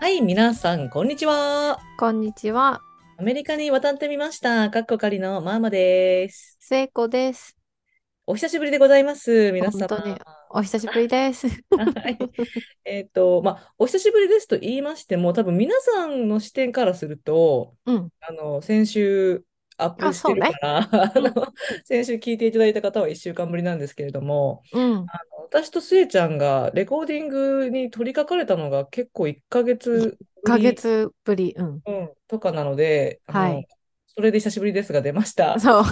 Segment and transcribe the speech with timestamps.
[0.00, 1.78] はい、皆さん、こんにちは。
[1.98, 2.80] こんにちは。
[3.18, 4.70] アメリカに渡ってみました。
[4.70, 6.56] かっこかりのマーマです。
[6.58, 7.54] 聖子です。
[8.26, 9.52] お久しぶりでございます。
[9.52, 9.86] 皆様。
[9.86, 10.16] 本当に
[10.48, 11.48] お久しぶりです。
[11.48, 11.52] は
[12.08, 12.18] い。
[12.86, 19.44] えっと、まあ、お久しぶりですと言いましても、多分皆さんの視点からすると、うん、あの、先週、
[19.82, 21.46] アップしてるから、あ、ね、の
[21.84, 25.06] 先週聞いていただいた方は1週間ぶりなんですけれども、うん、あの
[25.44, 30.26] 私とスエちゃんがレコーディングに取り掛かれたのが結構1ヶ月ぶり。
[30.42, 31.66] 1ヶ月ぶり、うん。
[31.66, 33.66] うん、とかなので、はい。
[34.06, 35.58] それで久しぶりですが出ました。
[35.60, 35.84] そう。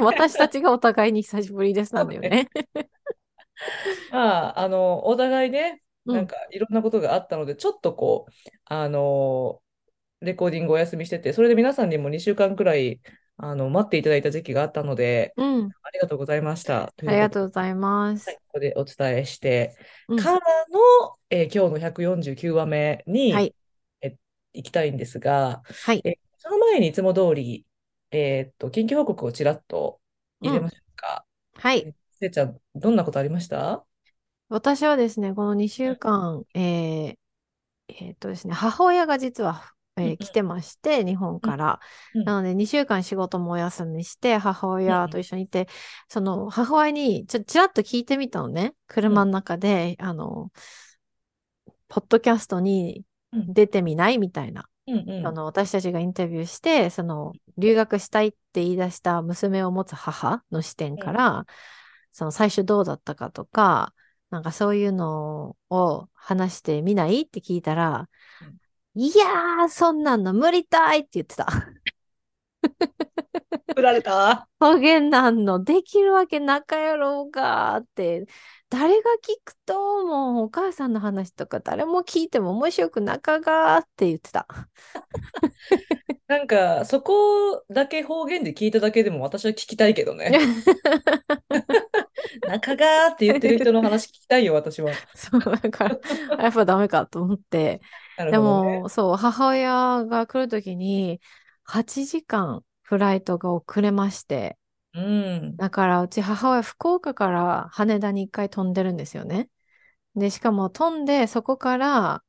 [0.00, 2.48] 私たちがお互いに久しぶりですなんだよ ね。
[4.10, 8.32] まあ、あの、お互いね、なんかいろんなことがあったので、うん、ちょっとこう、
[8.66, 9.60] あの、
[10.24, 13.00] レコーディングお休みしてて、それで皆さんにも2週間くらい、
[13.36, 16.84] あの、待っていただいた時期があったので、うん、ありがとうございました。
[16.84, 18.28] ありがとうございます。
[18.28, 19.76] はい、ここでお伝えして、
[20.08, 20.40] うん、からの、
[21.30, 23.54] えー、今日の149話目に、はい、
[24.00, 24.16] え
[24.52, 27.66] 行きたいんですが、はい、えその前にいつも通り、
[28.10, 30.00] えー、っと、緊急報告をちらっと
[30.40, 31.24] 入れましょうか。
[31.56, 31.94] うん、はい。
[32.20, 33.84] せいちゃん、どんなことありました？
[34.48, 37.16] 私はですね、この2週間、えー、
[37.88, 41.80] えー、っとですね、母親が実はえー、来てまして、日本から。
[42.14, 45.68] なので、2週間仕事もお休みして、母親と一緒にいて、
[46.08, 48.74] その母親にちょちらっと聞いてみたのね。
[48.88, 50.50] 車の中で、あの、
[51.88, 54.68] ポッドキャストに出てみないみたいな。
[54.86, 61.44] うんうん、あの私たちがインタビューして、その留学したいって言い出した娘を持つ母の視点から、うん、
[62.12, 63.94] その最初どうだったかとか、
[64.30, 67.22] なんかそういうのを話してみない？
[67.22, 68.08] って聞いたら、
[68.96, 71.46] いやー、そんなんの無理たいって言ってた。
[73.74, 74.48] 振られた？
[74.60, 78.26] そげなんのできるわけなかやろうがって、
[78.70, 84.46] 誰が聞くと、もうお母さんの話とか誰も聞いても面白くなかがって言ってた。
[86.26, 90.32] なんか、そこだけ方言で聞いただけでも私は聞きたいけどね。
[92.46, 94.92] 中がって言ってる人の話聞きたいよ、私は。
[95.14, 95.98] そう、だから、
[96.44, 97.80] やっぱダメかと思って。
[98.18, 101.20] ね、でも、そう、母親が来るときに、
[101.64, 104.58] 8時間フライトが遅れまして、
[104.94, 109.48] うん、だから、うち母親、福岡から羽田に一回飛んでるんですよね。
[110.14, 112.22] で、しかも飛んで、そこから、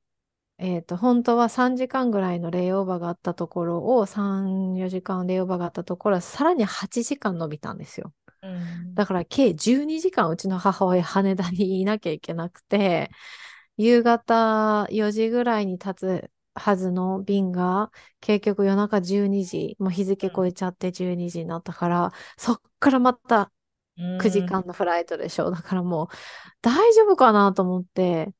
[0.58, 8.14] えっ、ー、と、本当は3時間ぐらいのレイオーバーがあったところを、3、4時間レイオーバーがあったところは、さらに8時間伸びたんですよ。
[8.42, 13.12] うん、だから計12時間うちの母親羽田にいなきゃいけなくて、
[13.78, 17.92] 夕方4時ぐらいに立つはずの便が
[18.22, 23.52] 結局夜中12時、もう日付超えちゃって12時になったから、そっからまた
[24.20, 25.52] 9時間のフライトでしょ。
[25.52, 26.08] だからもう
[26.62, 28.34] 大丈夫かなと思って、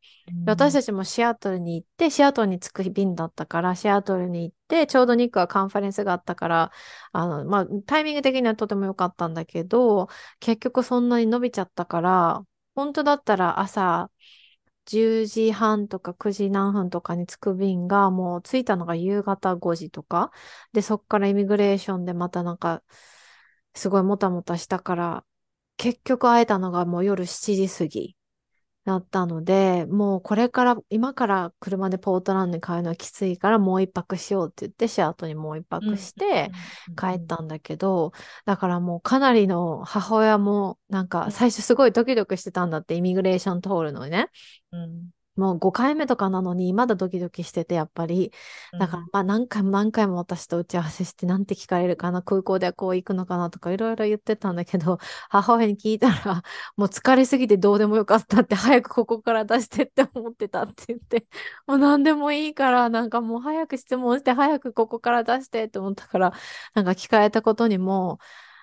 [0.46, 6.72] 私たちもシアトルに行って、シアトルに着く便だったから、シアトルに行って、ちょうどニックはカンファレンスがあったから、
[7.12, 10.08] あの、まあ、タイミング的にはとても良かったんだけど、
[10.40, 14.10] 結局そんなに伸びちゃったから、本当だったら朝
[14.86, 20.32] 10時半とか9時何分とかに着く便が、もう着いたのが夕方5時とか、
[20.74, 22.84] で、そっからイミグレーションでまたなんか、
[23.76, 25.26] すごいもたもたしたから、
[25.78, 28.15] 結局会えたのがもう夜7時過ぎ。
[28.86, 36.52] だったので、もうこれから、今から車でポートランドに帰るのはきついからもう一泊しようって言って、シアトにもう一泊して
[36.96, 38.12] 帰ったんだけど、
[38.46, 44.30] だからもうかなりの母親もなんか最初すごいドキドキしてたんだって、イミグレーション通るのね。
[44.72, 48.32] うんもう5回目とかなのに、まだドキドキしてて、やっぱり。
[48.78, 54.98] だから、まあ何回も何回も私と打ち合わせして、なんて聞かれるかな、空港ではこう行くのかなとか、いろいろ言ってたんだけど、
[55.30, 56.44] 母親に聞いたら、
[56.78, 61.28] もう疲れすぎてどうでもよかったって、早くここから出してって思ってたって言って、
[61.68, 66.34] もう何でもいいから、なんかもう早く質問して、早くここから出してって思ったから、
[66.74, 68.20] なんか聞かれたことにも、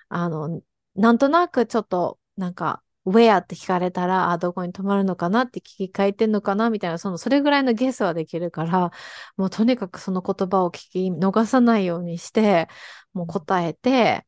[0.09, 0.63] あの、
[0.95, 6.71] なんとなくちょっと、なんか、ウェアって聞かれたら、あ、どこに泊まるのかなって聞き換えてんのかな？
[6.71, 8.93] みたいな、その、それぐらいのゲスはできるから、
[9.37, 12.69] もうとにかくその言葉を聞き逃さないようにして、
[13.13, 14.27] もう答えて、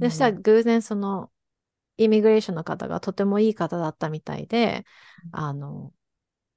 [0.00, 1.30] そしたら偶然その、
[1.96, 4.84] イミグレーションの方がとてもいい方だったみたいで、
[5.32, 5.92] あの、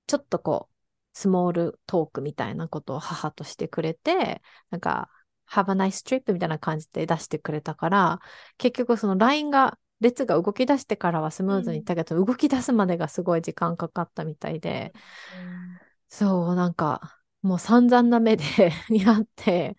[0.08, 0.76] ちょっとこう、
[1.14, 5.10] スモールトークみたいなことを母としてくれて、なんか、
[5.48, 8.20] Have a nice trip みたいな感じで出してくれたから、
[8.58, 14.94] 結局その LINE が列が動き出してからはスムーズにいったけど、うん、動き出すまでがすごい時間かかったみたいで、
[15.40, 18.44] うん、そう、なんか、もう散々な目で
[18.90, 19.78] やって、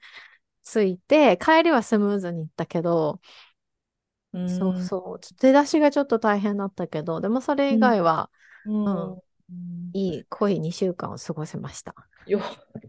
[0.63, 3.21] ついて、帰りはスムーズに行ったけど、
[4.33, 8.31] うん、そうそう、出だしがちょっと大変だったけど、でもそれ以外は、
[8.65, 9.13] うん。
[9.13, 9.23] うん。
[9.93, 11.95] いい濃い2週間を過ごせました。
[12.27, 12.41] よ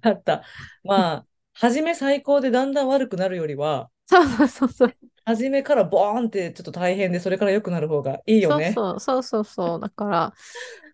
[0.01, 0.43] かった。
[0.83, 4.93] まあ、初め最高でだんだん悪くなるよりは、そうそうそうそう。
[5.25, 8.81] 初めからボーンってちょっと大変で、それから良くなる方がいいよね。
[8.81, 9.79] そうそう、そうそうそう。
[9.79, 10.33] だから、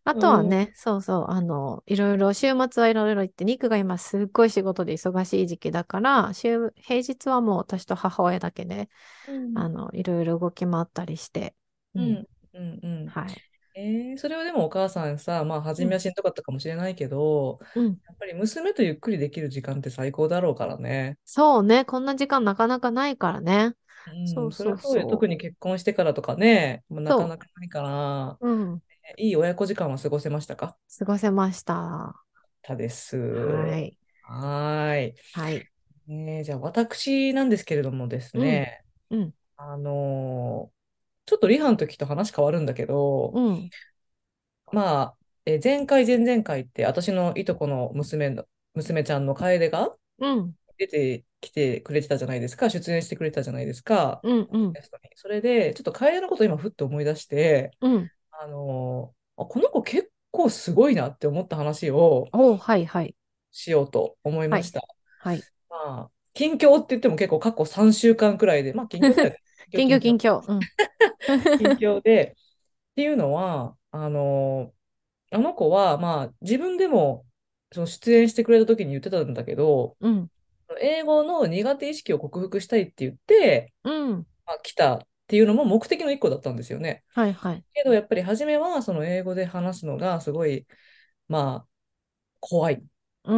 [0.05, 0.49] あとはうん。
[0.49, 8.89] ね、そうそう、あの、いろいろ、週末はいろいろ行って、ニックが今すっごい仕事で忙しい時期だから、週、平日はもう私と母親だけで、
[9.25, 11.55] うんあの、いろいろ動き回ったりして、
[11.95, 13.13] うん、うん、うん、うん。
[13.13, 13.43] はい。
[13.75, 17.99] えー、それはでもお母さんさ、まあ、初うん、めはしんどかったかもしれないけど、うん。
[18.07, 21.17] やっぱり娘とゆっくりできる時間って最高だろうからね。
[21.25, 23.75] そうね、こんな時間なかなかないからね。
[24.05, 25.05] うん、そうそうそうよ。
[25.05, 27.11] 特そに結婚してからとかね、もうう。
[27.11, 28.49] そなかなかないから、う。
[28.49, 28.83] うん。
[29.17, 30.77] いい親子時間は過ごせましたか？
[30.97, 32.23] 過ごせました。
[32.61, 33.17] たです。
[33.31, 33.97] はい。
[34.21, 35.15] はーい。
[35.31, 35.67] はい。
[36.09, 38.67] えーじゃあ私なんですけれどもですうん。
[38.69, 39.33] ね、うん。
[39.57, 39.93] あのー
[41.25, 43.69] ちょっとリハの時と話変わるんだけど、うん。
[44.71, 50.55] まあ、えー前回、前々回って私のいとこの娘の、娘ちゃんの楓がうん。
[50.77, 54.47] 出てきてくれてたじゃないですか、出演してくれてたじゃないですか、うん。
[54.51, 54.79] うん。
[55.15, 58.11] それで、ちょっと楓のことを今ふっと思い出して、うん。
[58.31, 63.15] あのーあ、この子結構すごいなって思った話をはい、はい。
[63.51, 64.61] しようと思いはい。
[64.61, 64.81] ました。
[65.17, 65.47] はい。
[65.69, 69.39] まあ、近況って言っても結構過去3週間くらいで、まあ近況だよね。
[69.71, 70.43] 近況、 近況。
[70.47, 70.69] うん。
[71.57, 72.35] 近況で、
[72.91, 74.73] っていうのは、あの、
[75.31, 77.27] あの子は、まあ自分でも
[77.73, 80.29] その出演してくれた時に言ってたんだけど、うん。
[80.81, 84.25] 英語の苦手意識を克服したいって言って、うん。
[84.45, 87.05] まあ、来たっていうのも目的の一個だったんですよね。
[87.09, 87.65] はい、はい。
[87.73, 90.67] けどやっぱり初めはその英語で話すのがすごい、
[91.27, 91.69] まあ
[92.41, 92.85] 怖いって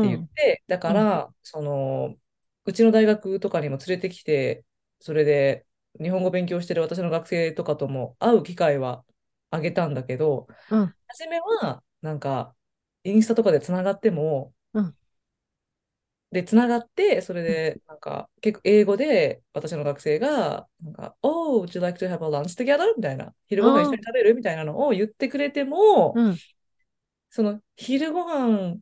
[0.09, 0.29] 言っうん。
[0.35, 0.93] て、だうん。
[0.93, 2.17] から、その、
[2.65, 4.65] うちの大学とかにも連れてきて、
[4.99, 5.65] それで
[6.01, 9.05] 日本語勉強してる私の学生とかとも会う機会は
[9.51, 10.95] あげたんだけど、うん。
[11.07, 12.55] 初めは、なんか、
[13.03, 14.95] インスタとかでつながっても、うん。
[16.31, 22.93] で、つながって、それで、なんか、結構英語で私の学生が、なんか、Oh, would you like to have a lunch together?
[22.95, 26.41] みたいな、昼ご飯一緒に食べるみたいなのを言ってくれても、うん。
[27.29, 28.77] その昼ご飯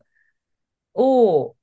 [0.96, 1.56] を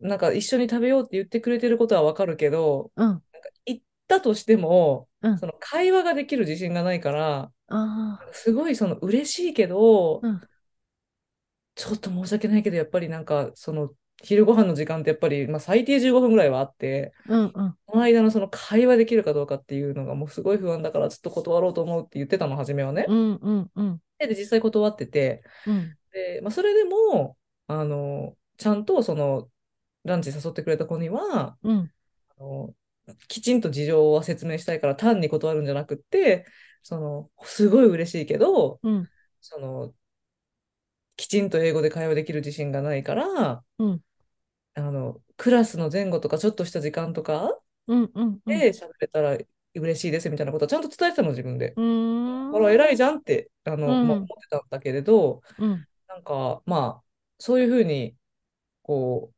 [0.00, 3.06] なんか一緒に食べようって言ってくれてることはわかるけど、うん。
[3.06, 3.22] なんか
[3.66, 5.38] 言ったとしても、うん。
[5.38, 8.28] その会話ができる自信がないから、ああ。
[8.32, 10.40] すごいその嬉しいけど、うん。
[11.74, 13.90] ちょっと申し訳ないけど、やっぱりなんかその
[14.22, 17.52] 昼ご飯の時間ってやっぱり、まあ、最低15分ぐらいはあって、うん。
[17.54, 17.74] うん。
[17.88, 23.06] その間のその会話できるかどうかっていうのがもうすごい不安だからちょっと断ろうと思うって言ってたの、初めはね。
[23.08, 23.34] うん。
[23.36, 23.70] うん。
[23.74, 24.02] うん。
[24.18, 25.94] で、で実際断ってて、うん。
[26.12, 27.36] で、まあ、それでも、
[27.68, 29.48] あの、ちゃんとその
[30.04, 31.90] ランチ誘ってくれた子には、うん。
[32.38, 32.74] あの
[33.28, 36.46] きちんと事情は説明したいから単に断るんじゃなくって、
[36.82, 39.10] その、すごい嬉しいけど、うん。
[39.42, 39.94] その、
[41.18, 44.02] きちんと英語で会話できる自信がないから、うん。
[44.74, 47.60] あの、クラスの前後とかちょっとした時間とか。
[48.46, 49.38] で喋れたら
[49.74, 51.76] 嬉しいですみたいなことはちゃんと伝えてたの、自分で。
[51.76, 51.84] うー
[52.50, 52.98] これは偉いん。
[52.98, 54.30] じゃんって、あうの、まあ、思ん。
[54.38, 55.86] ってたんだけれど、うん。
[56.08, 57.04] なんか、まあ、
[57.38, 58.16] そういうふうに、
[58.82, 59.36] こう、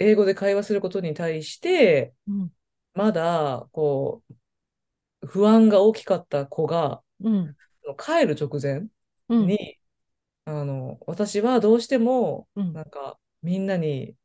[0.00, 2.52] 英語で会話することに対して、うん。
[2.94, 4.24] まだ、こ
[5.22, 7.56] う、不安が大きかった子が、うん。
[7.98, 8.88] 帰る直前
[9.28, 9.46] うん。
[9.46, 9.80] に、
[10.46, 12.72] あの、私はどうしても、うん。
[12.72, 14.16] なんか、みんなに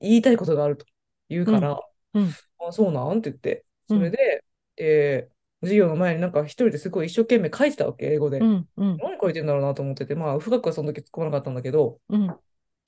[0.00, 0.86] 言いたいことがあると
[1.28, 1.54] 言ううん。
[1.54, 1.80] から、
[2.14, 2.34] うん。
[2.60, 3.18] あ、そうなん？
[3.18, 3.98] って言って、うん。
[3.98, 4.44] それで、
[4.76, 8.38] えー授業の前になんか一人ですごい一生懸命書いてたわけ、英語で。
[8.40, 8.68] うん。
[8.78, 8.98] うん。
[8.98, 12.28] 何書いてんだろうなと思ってて、まあ、深くはその時突っ込まなかったんだけど、うん。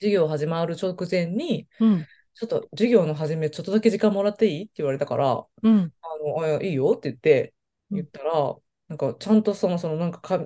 [0.03, 2.07] 授業始まる直前に、うん。
[2.35, 4.63] ちょっと授業の始め、ちょっとだけ時間もらっていい？
[4.65, 5.93] って言われたから、あうん。
[6.25, 7.53] の、あ、いいよって言って、
[7.91, 8.01] うん。
[8.01, 8.55] 言ったら、
[8.89, 10.39] なんかちゃんとその、そのなんかか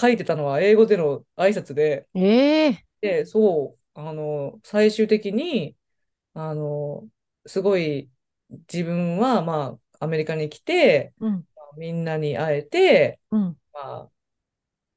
[0.00, 5.76] 書いてたのは英語での挨拶で、ええで、そう、あの、最終的に、
[6.34, 7.08] あの、
[7.46, 8.10] すごい
[8.50, 11.46] 自分は、まあ、アメリカに来て、うん。
[11.78, 13.58] みんなに会えて、うん。
[13.72, 14.12] まあ、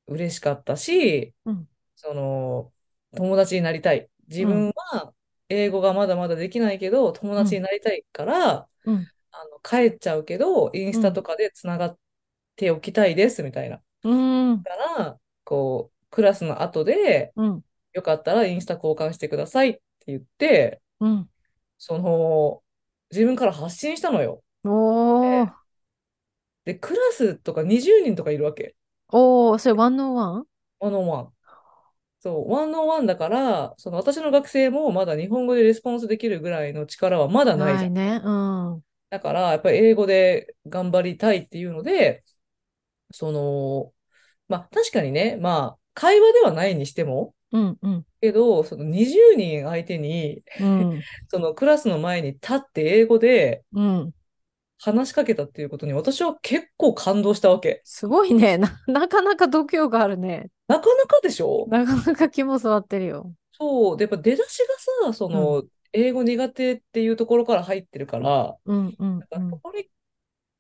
[0.08, 1.68] 嬉しかったし、うん。
[1.96, 2.74] その、
[3.16, 4.10] 友達になりたい。
[4.28, 4.68] 自うん。
[4.68, 5.14] 分は
[5.50, 7.44] 英語がまだまだできないけど、友うん。
[7.44, 9.12] 達になりたいから、うん。
[9.32, 11.14] あの、帰っちゃうけど、インスタうん。
[11.14, 12.00] とかでつながっ
[12.56, 13.82] ておきたいです、みたいな。
[14.04, 14.10] う
[14.56, 14.66] ん。
[14.66, 17.64] だから、こう、クラスの後で、うん。
[17.94, 21.30] よかったらインスタ交換してくださいって言って、うん。
[21.78, 22.64] その、
[23.12, 24.44] 自分から発信したのよ。
[24.64, 25.62] おー。
[26.66, 28.76] で、クラスとか20人とかいるわけ。
[29.10, 30.48] おー、それ one on one？
[30.80, 31.34] one on one。
[32.22, 37.94] そう、 one on one だから、その私の学生もまだ日本語でレスポンスできるぐらいの力はまだないじゃん。
[37.94, 38.22] ないね。
[38.24, 38.32] う
[38.78, 38.84] ん。
[39.10, 42.24] だから、やっぱり英語で頑張りたいっていうので、
[43.12, 43.94] その、
[44.48, 54.14] まあ確かにね、まあ会話ではないにしても、うんうんけど、その20人相手に、うん そのクラスの前に立って英語でうん。
[54.82, 57.84] 話しかけたっていうことに私は結構感動したわけ。
[57.84, 58.58] すごいね。
[58.58, 60.50] な、 なかなか度胸があるね。
[60.68, 61.68] なかなかでしょ？
[61.70, 63.34] なかなか肝座ってるよ。
[63.54, 63.98] そう。
[63.98, 64.60] で、やっぱ出だし
[65.04, 69.90] がさ、その、英語苦手っていうところから入ってるから、うんうんなんかそこに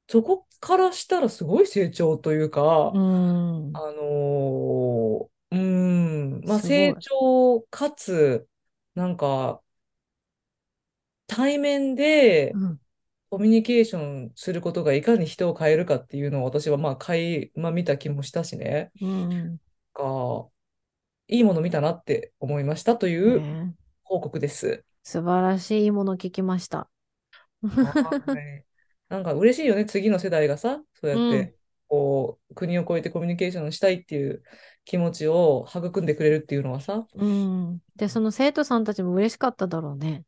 [0.09, 3.65] そこからしたらすごい成長というか、うん。
[3.67, 3.73] うん。
[3.73, 8.47] あのーうーん、まあ成長かつ、
[8.95, 9.61] なんか、
[11.27, 12.80] 対面でうん
[13.31, 18.91] コミュニケーションすることがいかに人を変えるかっていうのを私はまあ垣間見た気もしたしね。
[19.01, 19.59] うん。
[19.93, 20.47] が、
[21.27, 24.85] いいもの見たなって思いましたというね報告です。
[25.03, 26.89] 素晴らしいもの聞きました。
[27.61, 28.65] はい。
[29.09, 31.55] なんか嬉しいよね、次の世代がさ、そうやっうんて、
[31.87, 34.43] こう、国を越えてコミュニケーションしたいっていう
[34.85, 37.79] 気持ちを育んでくれるっていうのはさ、うん。
[37.95, 40.23] で、その生徒さんたちも嬉しかっただろうね。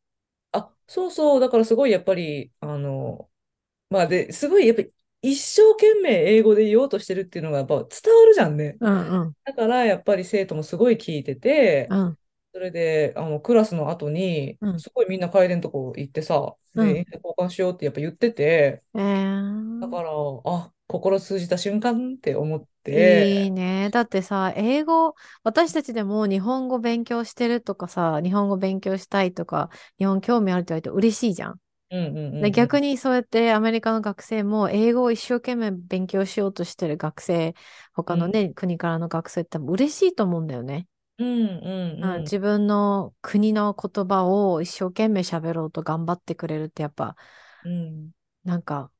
[0.53, 3.31] あ、そうそう、だからすごいやっぱり、あの、
[3.89, 8.79] まあで、すごいやっぱり一生懸命英語で言おうとしてるっていうのがやっぱ伝わるじゃんね。
[8.79, 9.35] うんうん。
[9.45, 12.17] だからやっぱり生徒もすごい聞いてて、うん。
[12.53, 20.11] それで、あの、クラスの後にう、んすごいみんな帰りのとこ行ってさ、うんで、交換しようってやっぱ言ってて、えーだから、
[20.45, 23.89] あ、心通じた瞬間って思って、いいね。
[23.91, 31.59] だってさ、英語、私たちでも日本語勉強してるとかさ、日本語勉強したいとか、日本興味あるって言われて嬉しいじゃん。
[31.91, 37.55] うんうんうんでうん逆にそうやってアメリカの学生も英語を一生懸命勉強しようとしてる学生、
[37.93, 40.87] 他のね、国からの学生って嬉しいと思うんだよね。
[41.17, 41.59] うんう
[41.99, 47.15] んうんうん自分の国の言葉を一生懸命喋ろうと頑張ってくれるってやっぱ
[47.63, 48.13] うん
[48.43, 48.91] なんか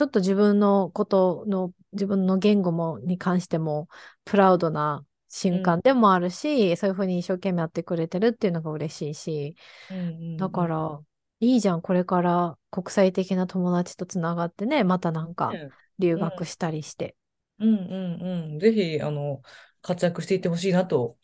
[0.00, 3.88] ちょっと自分のことの自分の言語もに関しても
[4.24, 9.56] プラウドな瞬間でもあるし、そういうふうに一生懸命やってくれてるっていうのが嬉しいし、
[9.90, 11.00] うんうんだから
[11.40, 15.70] いいじゃんこれから国際的な友達とつながってねまたなんかね。
[15.98, 17.16] 留学したりして。
[17.58, 17.74] うん。
[17.76, 18.58] うんうん。
[18.58, 19.42] ぜひ、あの、
[19.82, 21.18] 活躍していってほしいなと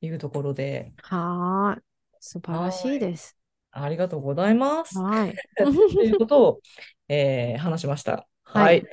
[0.00, 1.82] いうところで、はーい。
[2.20, 2.98] 素晴らしい。
[2.98, 3.36] です。
[3.72, 4.98] ありがとうございます。
[4.98, 5.34] はい。
[5.56, 5.70] と
[6.02, 6.60] いうことを、
[7.08, 8.26] えー話しました。
[8.44, 8.84] はいはい。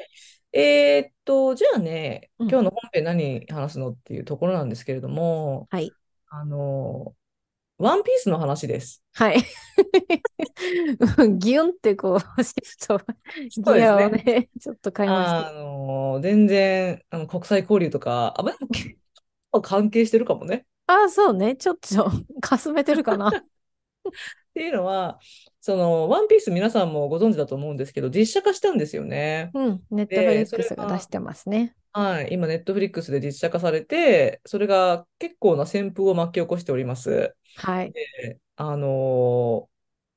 [0.53, 5.91] えーっと、じゃあね、うん今日の本編何話すのっていうところなんですけれども、はい。
[6.29, 7.15] あの、
[7.77, 9.03] ワンピースの話です。
[9.13, 9.37] はい。
[11.37, 12.99] ギュンってこう、シフト、
[13.73, 14.23] ギアをね。
[14.23, 15.47] ね、ちょっと変えました。
[15.49, 18.65] あの、全然、あの、国際交流とか、あ、まあで
[19.51, 20.65] も関係してるかもね。
[20.87, 21.55] ああ、そうね。
[21.55, 22.09] ちょっと、
[22.41, 23.31] かすめてるかな。
[24.57, 25.19] っていうのは、
[25.61, 29.51] その、ワンピース皆さんもご存知だと思うんですけど、実写化したんですよね。
[29.53, 29.81] うん。
[29.91, 31.75] ネットフリックスがが出してますね。
[31.93, 32.29] はい。
[32.31, 37.35] 今、ネットフリックスで実写化されて、それが結構な旋風を巻き起こしております。
[37.55, 37.91] はい。
[37.91, 39.69] であの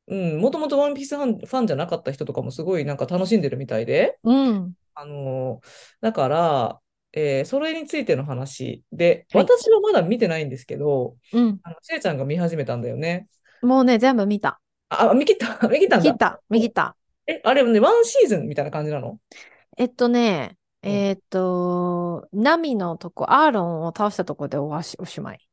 [0.08, 4.72] ーうん、もともとワンピースファン、ファンじゃなかった人とかもすごいなんか楽しんでるみたいで、うん。
[4.94, 5.66] あのー
[6.00, 6.80] だから、
[7.12, 11.60] えーそれについての話で、はい私はまだ見てないんですけど、うん。
[11.62, 13.28] あの、せいちゃんが見始めたんだよね。
[13.62, 14.60] もうね、全部見た。
[14.88, 16.12] あ、あ見切った、 見切ったんだ。
[16.12, 16.40] 見た。
[16.48, 16.96] 見切った。
[17.26, 19.18] え、あれね、ワンシーズンみたいな感じなの？
[19.76, 25.48] えっとね、うんえっと、ナミのとこ、アーロンを倒したとこでおわしおしまい。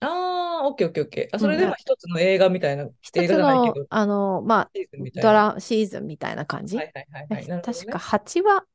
[0.00, 1.36] ああ、オッケーオッケーオッケー。
[1.36, 5.20] あ、それうんでまあ一つの映画みたいな、一つ映画じゃないけのど、、あの、まシーズンみあ。
[5.20, 6.76] ドラ、シーズンみたいな感じ？
[6.76, 7.46] はいはいはいはい。
[7.46, 8.66] なるほどね確か8話、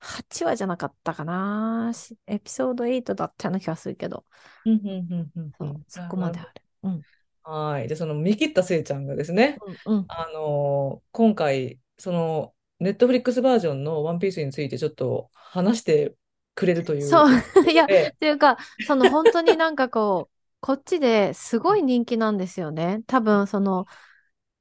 [0.00, 1.92] 8話じゃなかったかな。
[1.94, 4.24] しエピソード8だったような気がするけど、
[4.64, 6.62] うんうんうんうんそううんそこまである。
[6.84, 7.06] うん。
[7.44, 7.88] はい。
[7.88, 10.08] で、その見切ったせいちゃんがですね、うんうん。
[10.08, 16.16] あのー今回、その、ネットフリックスバージョンのワンピースについてちょっと話して
[16.54, 17.30] くれるというそう、
[17.70, 23.02] いや、っで、ていうか、その本当になんかこう、 こっちですごい人気なんですよね。
[23.06, 23.86] 多分、その、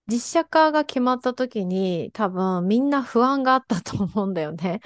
[0.08, 4.82] 実写化が決まった時に、多分みんな不安があったと思うんだよね。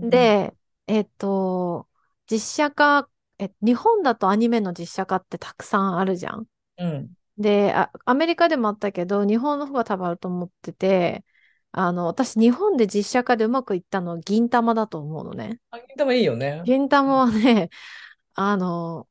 [0.00, 0.54] で、
[0.88, 1.88] えっと、
[2.30, 6.46] 実写化、え、日本だとアニメの実写化ってたくさんあるじゃん。
[6.76, 11.24] うん、で、あ、アメリカでもあったけど、日本の方が多分あると思ってて、
[11.72, 15.60] あの、私、日本で実写化でうまくいったの、銀魂だと思うのね。
[15.70, 16.62] あ、でもいいよね。
[16.64, 17.70] 銀魂はね、
[18.34, 19.08] あの、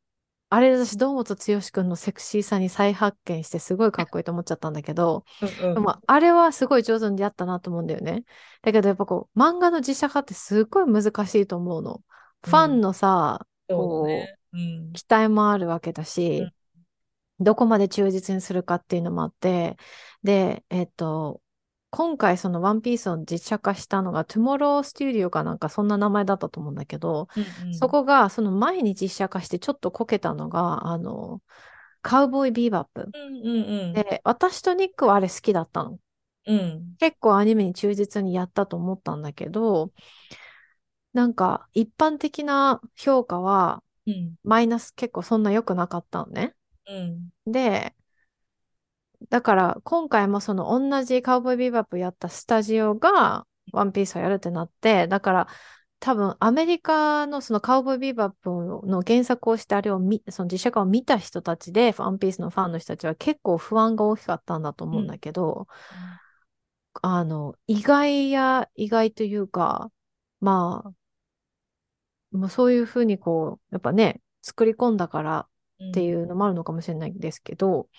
[0.49, 8.25] あれ私、堂本剛くんのセクシーさに再発見して、すごいかっこいいと思っちゃったんだけど、うんうんでも、あれはすごい上手にやったなと思うんだよね。
[8.61, 12.01] だけど、やっぱこう、漫画の実写化ってすごい難しいと思うの。
[12.43, 14.37] ファンのさ、そうだね。
[14.53, 14.91] うん。
[14.91, 16.45] 期待もあるわけだし、
[17.41, 19.77] どこまで忠実にするかっていうのもあって、
[20.23, 21.41] で、えっと、
[21.89, 31.41] 今回そのワンピースを実写化したのが、トゥモローステュディオかなんかそんな名前だったと思うんだけど、うんうんそこがその前に実写化してちょっとこけたのが、あの、
[32.01, 33.09] カウボーイビーバップ。
[33.13, 33.93] うんうんうん。
[33.93, 35.99] で、私とニックはあれ好きだったの。
[36.47, 36.95] うん。
[36.99, 39.91] 結構アニメに忠実にやったと思ったんだけど、
[41.13, 44.35] なんか一般的な評価はうん。
[44.43, 46.55] マイナス結構そんな良くなかったのね。
[46.91, 47.51] うん。
[47.51, 47.95] で、
[49.29, 55.47] だから今回もその同じカウボーイビーバップやったスタジオがワンピースをやるってなって、だから
[55.99, 58.49] 多分アメリカのそのカウボーイビーバップ
[58.87, 65.67] の原作をしてあれを見、その実写化を見た人たちで、ワンピースのファンの人たちは結構不安が大きかったんだと思うんだけど、
[67.01, 69.91] あの、意外や意外というか、
[70.39, 70.83] ま
[72.33, 75.47] あ、もうそういうふうにこう、やっぱね、作り込んだから
[75.89, 77.89] っていうのもあるのかもしれないんですけど、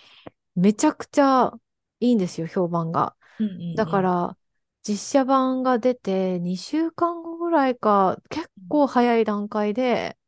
[0.54, 1.52] めちゃくちゃ
[2.00, 3.16] いいんですよ、評判が。
[3.38, 3.74] うんうんうん。
[3.76, 4.38] だか、ら、
[4.82, 10.18] 実写版が出て2週間後ぐらいか、結構早い段階で、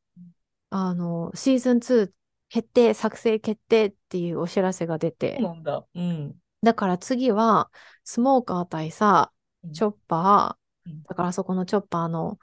[0.70, 2.14] あの、シーズン2
[2.48, 5.86] 決定、作成決定っていうお知らせが出そうて、なんだ。
[5.94, 6.40] うん。
[6.62, 7.70] だから次は、
[8.04, 9.32] スモーカー対さ、
[9.72, 11.04] チョッパー、うん。
[11.08, 12.38] だからあそこのチョッパーの、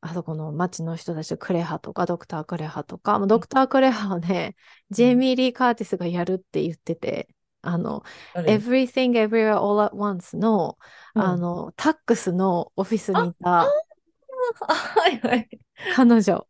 [0.00, 4.54] あそこの町の人たち、クレハとか、ドクター・クレハとか、まあドクター・クレハをね、
[4.90, 7.28] ジェイミー・リー・カーティスがやるって言ってて、
[7.62, 10.78] あの、誰？Everything Everywhere All at Once の、
[11.14, 13.68] うんあの、タックスのオフィスにいたあ
[14.60, 15.48] はいはい。
[15.94, 16.46] 彼女。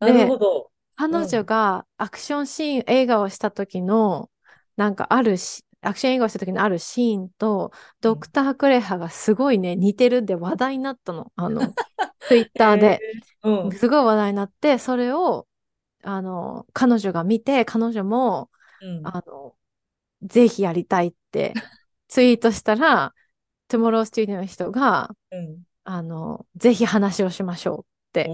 [0.00, 0.70] なるほど。
[0.96, 4.30] 彼女がアクションシーン、映画をした時の、
[4.76, 11.32] なんかあるし、アクション映画をした時のあるシーンと、ドクター・クレハがすごいね、似てるんで話題になったの。
[11.36, 11.60] あの、
[12.20, 12.86] ツイッターで。
[12.86, 13.64] へー。
[13.64, 13.72] うん。
[13.72, 15.46] すごい話題になって、それを、
[16.02, 18.50] あの、彼女が見て、彼女も、
[18.80, 19.56] うんあの、
[20.22, 21.52] ぜひやりたいって
[22.08, 23.14] ツイートしたら、
[23.68, 28.30] トゥモローステュディオの人が、うんあの、ぜひ話をしましょうって。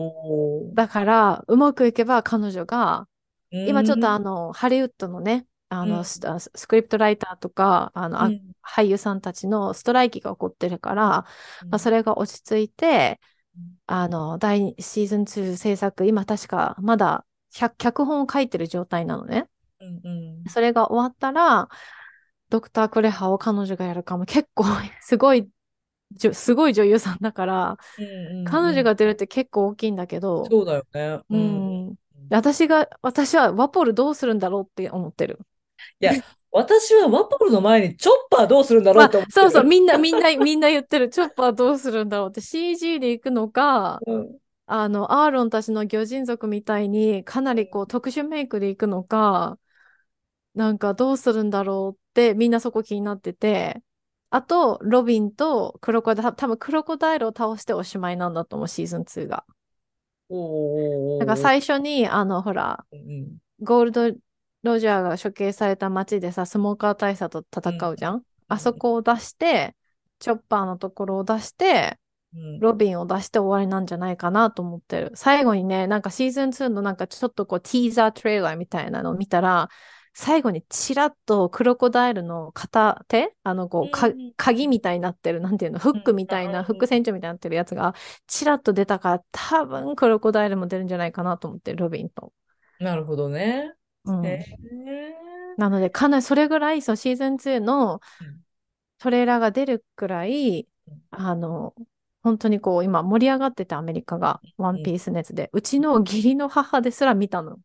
[0.74, 3.08] だから、うまくいけば彼女が、
[3.50, 11.26] 今ちょっとあうんの、ハリウッドのね、あの、うんスクリプトライターとか、あの、あうん俳優さんたちのストライキが起こってるから、ま
[11.72, 13.20] あ、それ、れが落ち着いて
[13.56, 19.48] うん、あの、第2シーズン2制作、今確かまだ100脚本を書いてる状態なのね。
[19.80, 20.08] うんう
[20.44, 21.68] んそれが終わったら、
[22.48, 24.64] ドクター・クレハを彼女がやるかも結構
[25.00, 25.48] すごい、
[26.32, 31.20] すごい女優さんだから、うんうんうん彼女が出るって結構大きいんだけど、そうだよね。
[31.30, 31.94] ううんん。
[32.30, 35.38] 私が、私はワポルどうするんだろうって思ってる。
[36.00, 36.12] いや、
[36.50, 39.42] 私はワポルの前にチョッパーどうするんだろまあうって思ってる。
[39.42, 41.08] そうそう、みんな、みんな、みんな言ってる。
[41.08, 49.58] チョッパーどうするんだろうって CG で行くのか、うんあの、アーロンたちの魚人族みたいにかなりこう特殊メイクで行くのか、
[50.54, 53.82] なんかどうするんだろうってみんなそこ気になってて、
[54.30, 59.44] あと、ロビンとクロコダイル、多分クロコダイルを倒しておしまいなんだと思う、シーズン2が。
[60.30, 64.10] おーなんか最初に、あの、ほら、うんゴールド・
[64.62, 69.74] ロジャーが処刑された街でさ、スモーカー大佐と戦うじゃん、あそこを出して、
[70.18, 71.98] チョッパーのところを出して、
[72.34, 72.60] うん。
[72.60, 75.12] ロビンを出して終わりなんじゃないかなと思ってる。
[75.14, 79.68] 最後にね、なんかシーズン2のなんかちょっとこうティーザートレーラーみたいなのを見たら、
[80.14, 84.32] 最後にチラッとクロコダイルの片手あのこう、かうん。
[84.36, 86.64] 鍵みたいになってる、なんていうの、フックみたいな、うん。
[86.64, 87.94] フック船長みたいになってるやつが、
[88.26, 92.32] チラッと出たから、多分クロコダイルも出るんじゃないかなと思ってる、ロビンと。
[92.78, 93.72] なるほどね。
[94.04, 94.26] うん。
[94.26, 94.44] へ
[95.58, 98.42] なので、かなりそれぐらい、そのシーズン2のうん。
[98.98, 101.02] トレーラーが出るくらい、うん。
[101.10, 101.74] あの、
[102.22, 105.50] 本当にこう、今盛り上がってて、アメリカが、ワンピース熱で。
[105.52, 107.58] うちの義理の母ですら見たの。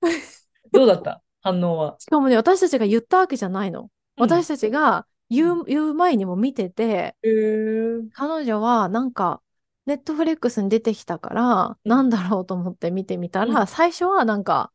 [0.72, 1.22] どうだった？
[1.42, 1.96] 反応は？
[1.98, 3.90] しかもね、私たちが言ったわけじゃないの。
[4.16, 7.14] 私たちが言う、言う前にも見てて、
[8.14, 9.42] 彼女はなんか、
[9.86, 11.76] ネットフレックスに出てきたから、うん。
[11.84, 13.66] なんだろうと思って見てみたら、うん。
[13.66, 14.72] 最初はなんか、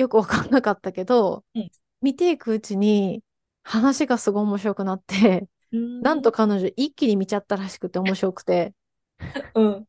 [0.00, 1.70] よくわかんなかったけど、うん
[2.02, 3.22] 見ていくうちに、
[3.62, 8.72] 話がすごい面白くなって、なんと彼女一気に見ちゃったらしくて面白くて。
[9.54, 9.86] うん。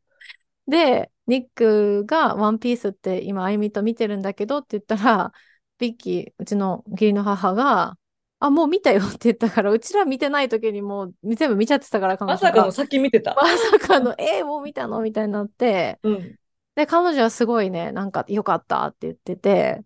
[0.68, 5.32] で、ニックがワンピースって今、あゆみと見てるんだけどって言ったら、
[5.80, 7.98] ビッキー、うちの義理の母が、
[8.40, 13.36] あ、もう見たよって言ったから、うちら見てない時にもう全部見ちゃってたから、彼女がまさかの先見てた。
[13.36, 16.36] まさかの、えー、もう見たのみたいになって、うん。
[16.76, 19.82] で、彼女はすごいね、なんか良かったって言ってて、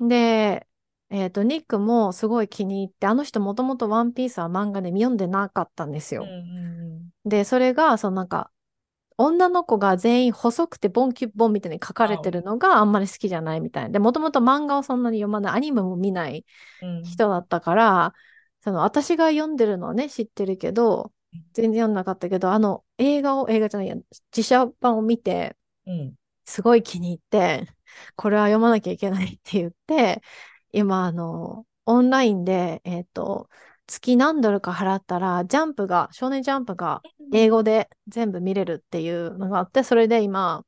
[0.00, 0.66] で、
[1.10, 6.32] えっと、ニックもすごい気に入って、あの人もともとワンピースは漫画で読んでなかったんですよ。
[7.24, 8.50] で、それが、そのなんか、
[9.18, 16.46] 女の子が全員細くてボンキュッボンみたいに書かれてるのがあんまり好きじゃないみたいで、もともと漫画をそんなに読まない、アニメも見ない
[16.82, 17.04] うん。
[17.04, 18.14] 人だったから、
[18.60, 21.12] その私が読んでるのはね、知ってるけど、
[21.52, 23.96] 全然読んなかったけど、あの映画を、映画じゃないや、
[24.36, 26.16] 自写版を見て、うん。
[26.50, 27.68] すごい気に入って、
[28.16, 30.20] これは読まなきゃいけないって言って、
[30.72, 33.48] 今、あの、オンラインで、えっと、
[33.86, 40.64] 月何ドルか払ったら、ジャンプが、少年ジャンプが英語で全部見れるっていうのがあって、それで今、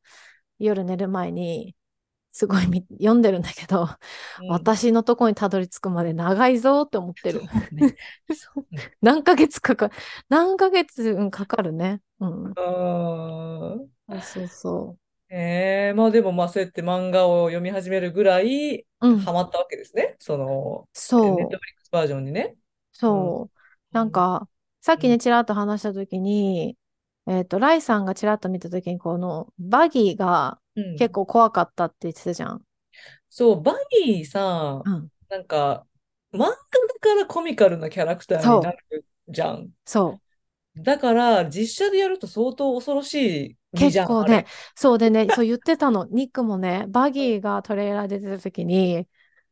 [0.59, 1.75] 夜寝る前に、
[2.31, 3.89] すごい読んでるんだけど、
[4.41, 7.43] うん、私のとこにたどり着くまで長いぞって思ってる。
[7.73, 7.95] ね、
[9.03, 9.91] 何ヶ月かか、
[10.31, 12.01] 何ヶ月かかるね。
[12.21, 12.53] うん。
[14.09, 15.12] あそうそう。
[15.35, 20.17] ええー、まあでもまあそうやって漫画を読み始めるぐらいハマったわけですね。
[20.19, 21.37] その、そう。
[21.37, 22.55] ネットフリックスバージョンにね。
[22.93, 23.43] そう。
[23.45, 23.51] うん、
[23.93, 24.47] なんか、
[24.83, 26.77] さっきね、ちらっと話したときに、
[27.27, 30.59] えっ、ー、と、ライさんがちらっと見たときに、このバギーが
[30.99, 32.63] 結構怖かったって言ってたじゃん。
[33.31, 35.87] そう、バギーさ、うん、なんか、
[36.35, 36.55] 漫画だ
[37.01, 39.71] からコミカルなキャラクターになるじゃん。
[39.87, 40.21] そ
[40.77, 40.83] う。
[40.83, 46.07] だから、実写でやると相当恐ろしい結構ね、そうでね、 そう言ってたの。
[46.11, 49.09] ニックもね、バギーがトレーラー出てた時に、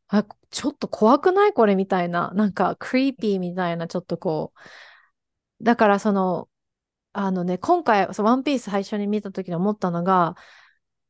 [0.07, 2.31] あ、ちょっと怖くないこれみたいな。
[2.35, 4.53] なんか、クリーピーみたいな、ちょっとこ
[5.59, 5.63] う。
[5.63, 6.49] だからその、
[7.13, 10.35] あのね、今回、そうワンピース最初に見た時に思ったのが、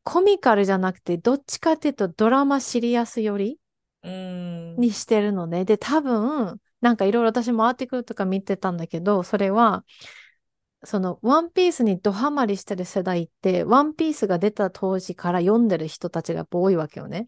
[0.03, 3.59] コミカルじゃなくて、どっちかっていうとドラマシリアス寄り
[4.03, 5.65] にしてるのね。
[5.65, 9.85] で、多分、なんかいろいろ私もアーティクルとか見てたんだけど、それは、
[10.83, 17.27] その、ワンピースにドハマりしてる世代って、ワンピースが出た当時から読んでる人たちがやっぱ多いわけよね。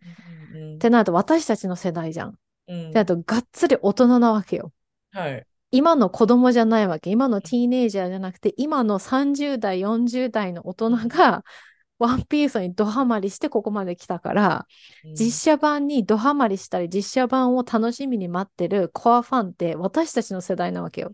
[0.54, 2.38] うんうん、ってなると、私たちの世代じゃん。
[2.68, 4.72] うん、ってなると、がっつり大人なわけよ。
[5.12, 5.46] はい。
[5.72, 7.10] 今の子供じゃないわけ。
[7.10, 11.44] 今のティーネイジャーじゃなくて、今の30代、40代の大人が、
[12.00, 14.68] ワンピースにドハマりしてここまで来たから、
[15.06, 21.14] うん、実写版にドハマりしたり、実写版を楽しみに待ってるコアファンって私たちの世代なわけよ。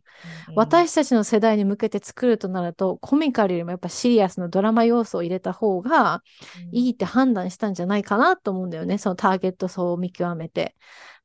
[0.50, 6.24] うん、私たちの世代に向けて作るとなると、コミカルよりもやっぱシリアスのドラマ要素を入れた方が
[6.72, 8.98] いいって判断したんじゃないかなと思うんだよね。
[8.98, 10.76] そのターゲット層を見極めて。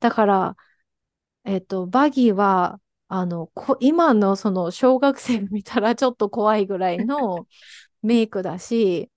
[0.00, 0.56] だから、
[1.44, 7.46] えっ、と、バギーはあの、今のその小学生見たらちょっと怖いぐらいの
[8.02, 9.08] メイクだし、うん、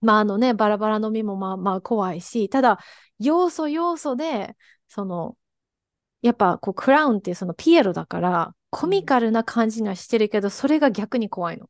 [0.00, 2.78] まああのね、バラバラ飲みもまあまあ怖いし、ただ、
[3.18, 4.56] 要素要素で、
[4.88, 5.36] その、
[6.22, 11.68] やっぱこうクラウンってそのピエロだから、コミカルな感じにはしてるけど、それが逆に怖いの。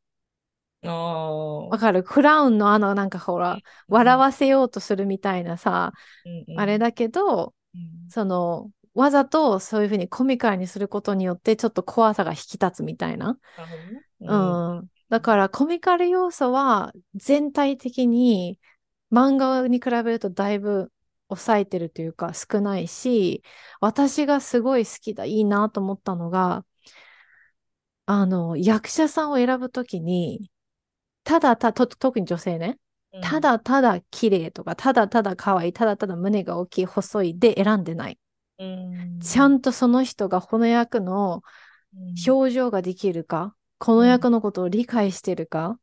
[0.83, 2.03] わかる？
[2.03, 5.93] クラウンのあのなんかほら、うん、笑わせようとするみたいなさ、
[6.25, 13.37] うんうん、あれだけど、うん、そのわざとそういうふうにコミカルにすることによってちょっと怖さが引き立つみたいな。
[14.21, 18.57] うん、うん、だからコミカル要素は全体的に
[19.11, 20.89] 漫画に比べるとだいぶ
[21.27, 23.43] 抑えてるというか少ないし、
[23.81, 26.65] 私がすごい好きだ、いいなと思ったのが、
[28.05, 30.49] あの、役者さんを選ぶときに、
[31.25, 32.79] ただた、と、特に女性ね、
[33.21, 38.19] ただただ綺麗とか、ただただ可愛い、ただただ胸が大きい、細いで選んでない。
[39.21, 41.43] ちゃんとその人がこの役の
[42.25, 45.79] 表情ができるか、この役のことを理解してるか、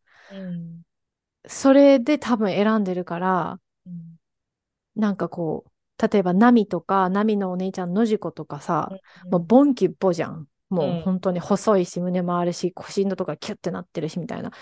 [1.49, 3.61] それで多分選んでるから、
[4.95, 8.89] なんかこう、例えばナミとか、ナミのお姉ちゃんのじことかさ、
[9.33, 10.47] もうボンキュッボじゃん。
[10.71, 14.53] もう本当に細いし、胸もあるし、腰のとかキュッてなってるし、みたいな。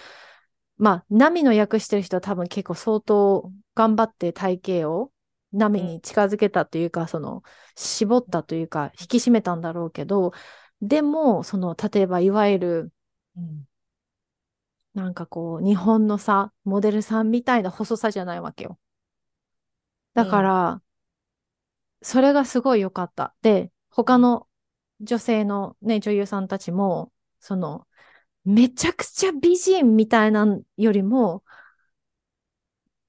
[0.78, 5.10] まあ、ナミの役してる人は多分結構相当頑張って体型を
[5.52, 7.42] 波に近づけたというか、うん、その
[7.74, 10.32] 絞ったというか引き締めたんだろうけど
[10.82, 12.92] でもその例えばいわゆる、
[13.36, 13.68] うん、
[14.94, 18.78] なんかこう日本のさモデルさんみたいな細さじゃないわけよ。
[20.14, 20.82] だから、うん、
[22.02, 23.34] それがすごい良かった。
[23.42, 24.46] で他の
[25.00, 27.86] 女性のね女優さんたちもその
[28.44, 30.46] めちゃくちゃ美人みたいな
[30.76, 31.42] よりも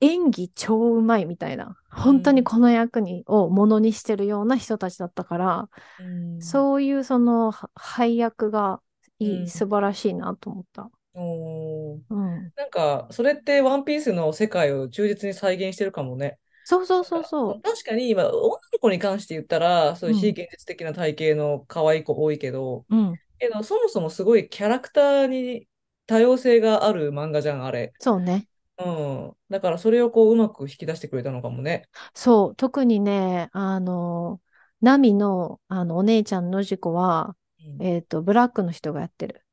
[0.02, 6.04] 演技超うまいみたいな、本当にこの役に、をものにしてるような人たちだったから、う
[6.38, 8.80] ん、そういうその配役が
[9.20, 10.90] いい、うん、素晴らしいなと思った。
[11.20, 16.38] おうん、なんか、それってワンピースの世界を忠実に再現してるかもね。
[16.64, 17.62] そうそうそうそう。
[17.62, 25.68] 確かに今、女の子に関して言ったら、そういう非現実的な体型の可愛い子多いけど、うん、けど、そもそもすごいキャラクターに
[26.06, 27.94] 多様性がある漫画じゃん、あれ。
[28.00, 28.48] そうね。
[28.78, 29.34] うん。
[29.50, 31.88] だからそれをこううまく引き出してくれたのかもね。
[32.14, 34.40] そう、特にね、あの、
[34.82, 37.36] ナミのあのお姉ちゃんの事故は、うん、
[37.80, 39.46] えっ、と、ブラックの人がやってる。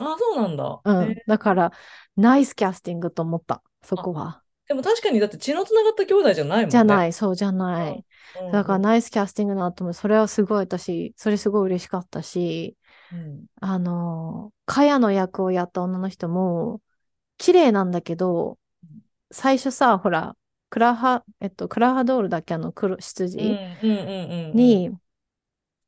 [0.00, 0.80] あ、そうなんだ。
[0.84, 1.16] うん。
[1.26, 1.72] だから、
[2.16, 4.42] ナイスキャスティングと思った、そこは。
[4.68, 6.70] でも確かにだって血のつながった兄弟じゃないもんね。
[6.70, 8.04] じゃない、そうじゃない。
[8.52, 9.94] だからうんうんナイスキャスティングだと思う。
[9.94, 12.76] それはすごい私、それすごい嬉しかったし、
[13.12, 16.80] うんあの、カヤの役をやった女の人も、
[17.38, 18.58] 綺麗なんだけど、
[19.30, 20.36] 最初さ、ほら、
[20.70, 22.54] クラハ、えっと、クラハドールだっけ？
[22.54, 23.46] あの黒、うん羊うん
[23.82, 24.90] うんうんうんに、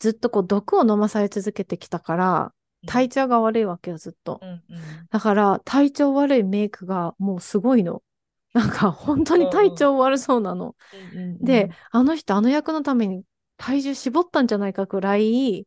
[0.00, 2.52] ずっとこう毒を飲まされ続けてきたから、
[2.86, 4.46] 体調が悪いわけよ、ずっとう。
[4.46, 4.62] んうん
[5.10, 8.02] だから、体調悪いメイクがもうすごいの。
[8.52, 10.74] なんか、本当に体調悪そうなの。
[10.92, 13.24] うんうんうんで、あの人、あの役のために
[13.56, 15.66] 体重絞ったんじゃないかくらい、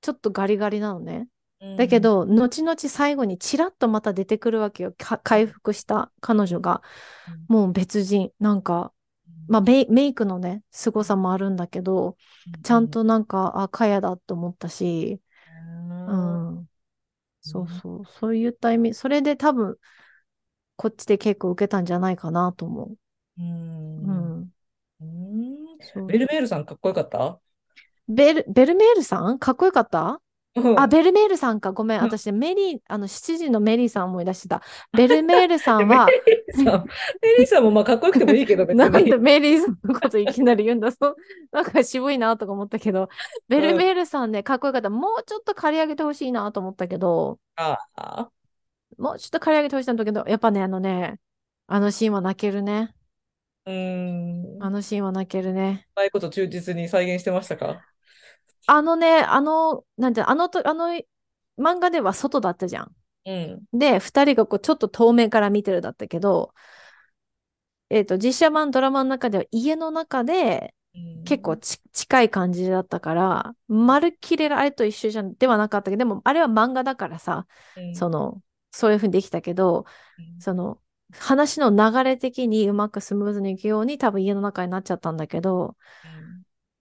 [0.00, 1.28] ちょっとガリガリなのね。
[1.60, 4.94] うんだけど、後々最後にチラッとまた出てくるわけよ。
[4.96, 6.82] か回復した彼女が。
[7.48, 8.30] もう別人。
[8.38, 8.92] なんか、
[9.48, 12.16] まあメイ、メイクのね、凄さもあるんだけど、
[12.62, 15.20] ちゃんとなんか、あ、カヤだと思ったし、
[16.06, 16.68] うん。
[17.40, 18.06] そうそう。
[18.06, 19.78] そういった意味、それで多分、
[20.76, 22.98] こっちで結構受けたんじゃないかなと思う。
[23.38, 24.52] うん
[25.96, 26.06] うん。
[26.06, 27.40] ベルメールさんかっこよかった？
[28.08, 29.38] ベル、ベルメールさん？
[29.38, 30.20] かっこよかった？
[30.56, 31.72] うんあ、ベルメールさんか。
[31.72, 32.00] ごめん。
[32.00, 34.62] うん私、メリー、あの、7時のメリーさん思い出してた。
[34.96, 36.06] ベルメールさんメは、
[36.56, 36.84] リーさん、
[37.22, 39.18] メリーさんもまあかっこよくてもいいけど、別なんでに。
[39.18, 41.16] メリーさんのこといきなり言うんだそう。
[41.52, 43.08] なんか渋いなとか思ったけど、
[43.48, 44.90] ベルメールさんね、かっこよかった。
[44.90, 48.30] もうちょっと刈り上げてほしいなと思ったけど、ああ、
[48.98, 51.18] もうちょっと刈り上げてほしいんだけど、やっぱね、あのね、
[51.66, 52.94] あのシーンは泣けるね。
[53.66, 53.72] うー
[54.60, 54.64] ん。
[54.64, 55.88] あのシーンは泣けるね。
[55.96, 57.84] うまいこと忠実に再現してましたか？
[58.66, 60.88] あのね、あの、なんて、あのと、あの、
[61.58, 62.94] 漫画では外だったじゃん。
[63.26, 63.78] うん。
[63.78, 66.54] で、二人がこうちょっと遠目から見てるだったけど、
[67.90, 77.46] えっと、実写版ドラマの中では家の中でうん結構ち近い感じだったから、まるっきりあれと一緒じゃんではなかったけど、でもあれは漫画だからさ、
[77.76, 79.86] うんその、そういうふうにできたけど、
[80.18, 80.80] うんその、
[81.12, 85.76] 話の流れ的にうまくスムーズにいくように多分家の中になっちゃったんだけど、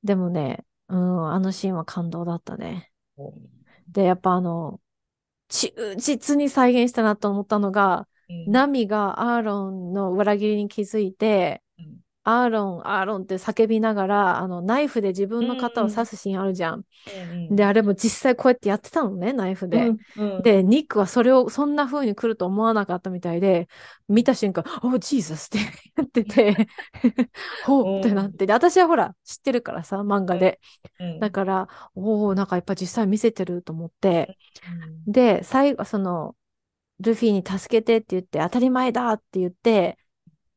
[0.03, 2.91] でもね、うん、あのシーンは感動だったね。
[3.87, 4.81] で、やっぱあの、
[5.49, 11.72] 忠実に再現したなと思ったのが、うんナミがアーロンの裏切りに気づいて、うん
[12.25, 16.75] アーロン、アーロンって叫びながら、あの、ナイフで自分の肩を刺すシーンあるじゃん。
[16.75, 19.87] うんで、あれも実際こうやってやってたのね、ナイフで。
[19.87, 23.67] うんうんで、ニックはそれを、そんな風に来ると思わなかったみたいで、
[24.07, 25.59] 見た瞬間、おジーザスって
[25.97, 26.67] 言ってて、
[27.65, 28.45] ほうってなって。
[28.45, 30.61] で、私はほら、知ってるからさ、漫画で。
[30.99, 34.37] うんだから、おおなんかやっぱ実際見せてると思って。
[35.05, 36.35] うんで、最後、その、
[36.99, 39.97] ルフィに助けてって言って、当たり前だって言って、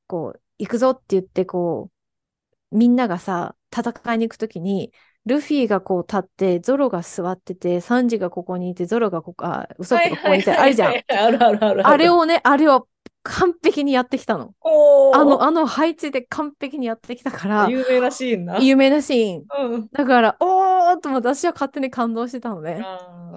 [0.07, 1.91] こう、行くぞって言って、こ
[2.73, 4.93] う、みんながさ、戦いに行くときに、
[5.25, 10.93] ルフィがこう立って、ゾロが座ってて、サンジがここにいて、ゾロがここ、あ、ウソップがここにいて、あるじゃん。
[10.93, 10.95] ん。
[10.95, 11.87] あるあるある。
[11.87, 12.87] あれをね、あれを
[13.25, 14.55] 完璧にやってきたの。
[15.15, 18.59] あの、あの配置で完璧にやってきたから、有名なシーンな。
[18.59, 19.73] 有名なシーン。
[19.73, 19.89] うん。
[19.93, 22.85] だから、おーっと私は勝手に感動してたのね。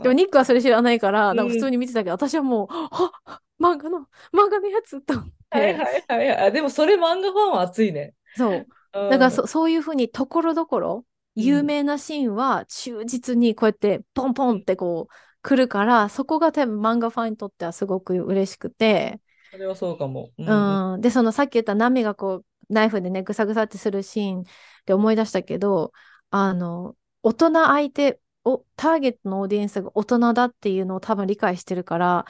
[0.04, 3.12] でもニックはそれ知らないから、うんなんか普通に見てたけど、私はもう、あ
[3.60, 4.02] 漫画の、
[4.32, 5.39] 漫画のやつと思って。
[5.50, 6.38] はいはいはいはい。
[6.38, 8.16] あでもそれ漫画ファンは熱いね。
[8.36, 8.52] そう。
[8.94, 19.20] うんだからそそういうふうにところどころ、有名なシーンは忠実にこうやってポンポンってこう来るから、そこが多分漫画ファンにとってはすごく嬉しくて、
[19.52, 20.32] それはそうかも。
[20.38, 24.44] ううんで、そのさっき言ったナミがこうナイフでね、ぐさぐさってするシーン
[24.86, 25.92] で思い出したけど、
[26.30, 32.26] あの、大人相手を、ターゲットのオーディエンスが大人だっていうのを多分理解してるから、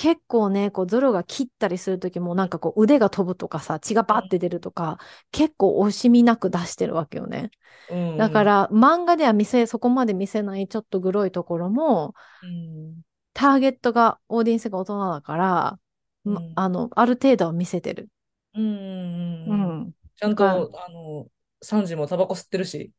[0.00, 4.98] 結構ね、こうゾロが切ったりするときもなんかこう腕が飛ぶとかさ、血がバッて出るとか、
[5.32, 7.50] 結構惜しみなく出してるわけよね。
[7.88, 13.02] うんだか、ら漫画では見せ、そこまで見せないちょっとグロいところも、うん
[13.34, 15.80] ターゲットが、オーディエンスが大人だから、
[16.24, 18.08] まうんあの、ある程度は見せてる。
[18.54, 19.92] うんうんううんん。
[20.16, 21.28] ちゃんだと、あの、
[21.62, 22.92] サンジもタバコ吸ってるし。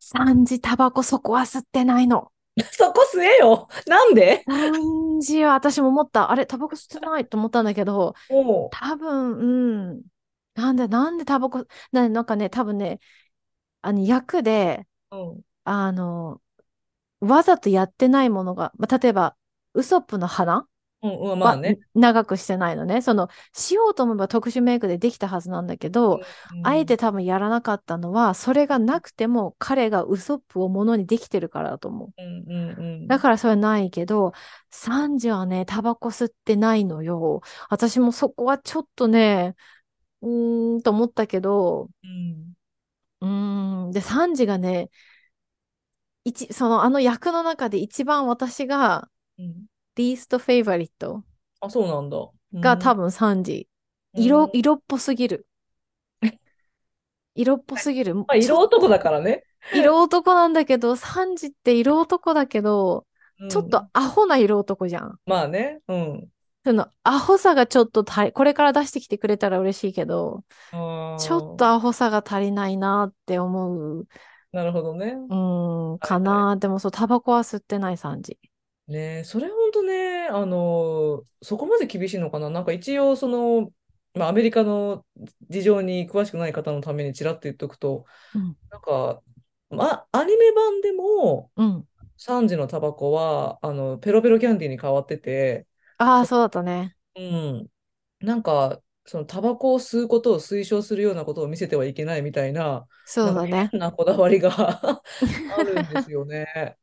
[0.00, 2.32] サンジタバコそこは吸ってないの。
[2.72, 4.44] そこ吸えよなんで？
[5.44, 6.30] 私も思った。
[6.30, 10.02] あれ、タバコ吸ってないと思ったんだけど、も多分、うん。
[10.54, 13.00] なんで、なんでタバコ、ななんかね、多分ね、
[13.82, 16.40] あの、役で、う、うんあの、
[17.20, 19.36] わざとやってないものが、まあ、例えば、
[19.74, 20.66] ウソップの花
[21.02, 21.68] うんうん、まあね。
[21.70, 23.00] は長くしてないのね。
[23.00, 26.20] その、しようと思えば特殊メイクでできたはずなんだけど、うん
[26.62, 32.12] あえて多分やらなかったのは、それがなくても彼がウソップをものにできてるからだと思う。
[32.18, 33.06] うんうんうん。
[33.08, 34.32] だからそれはないけど、
[34.70, 37.40] サンジはね、タバコ吸ってないのよ。
[37.70, 39.56] 私もそこはちょっとね、
[40.22, 42.52] うーんと思ったけど、うん
[43.20, 43.90] うーん。
[43.92, 44.90] で、サンジがね、
[46.24, 49.08] 一、そのあの役の中で一番私が
[49.38, 51.22] うんリーストフェイバリット
[51.60, 52.16] あ、そうなんだ。
[52.54, 53.68] が多分、分サンジ。
[54.12, 54.36] うん。
[54.36, 55.46] 色、色っぽすぎる。
[57.34, 58.14] 色っぽすぎる。
[58.26, 59.44] まあ、色男だからね。
[59.72, 63.06] 色男なんだけど、サンジって色男だけど、
[63.48, 63.90] ちょっとうん。
[63.92, 65.20] アホな色男じゃん。
[65.26, 65.82] まあね。
[65.88, 66.30] うん。
[66.64, 70.76] その、アホさがちょっと足り、これから出してきてくれたら嬉しいけど、あ
[71.16, 74.08] ちょっあ、とアホさが足りないなって思う、
[74.52, 75.16] なるほどね。
[75.28, 76.18] うーん、か。
[76.20, 76.56] な。
[76.56, 78.38] でもそう、タバコは吸ってない3時。
[78.90, 82.50] ねえ、それほんとね、あの、そこまで厳しいのかな？
[82.50, 83.72] なんか一応、その、
[84.14, 85.06] まあ、アメリカの
[85.48, 89.22] 事情に詳しくない方のためにちらっと言っとくと、うん、なんか、
[89.70, 91.86] ま、アニメ版でも、うん。
[92.18, 95.66] 3時のタバコは、あの、ペロペロキャンディーに変わってて、
[95.98, 96.96] ああ、そ、そうだったね。
[97.16, 97.70] うん、
[98.20, 103.72] なんか、そのタバコを吸うことを推奨するようなことを見せてはいけないみたいな、そうだね。
[103.72, 104.50] 変なこだわりが
[105.48, 106.78] あるんですよね。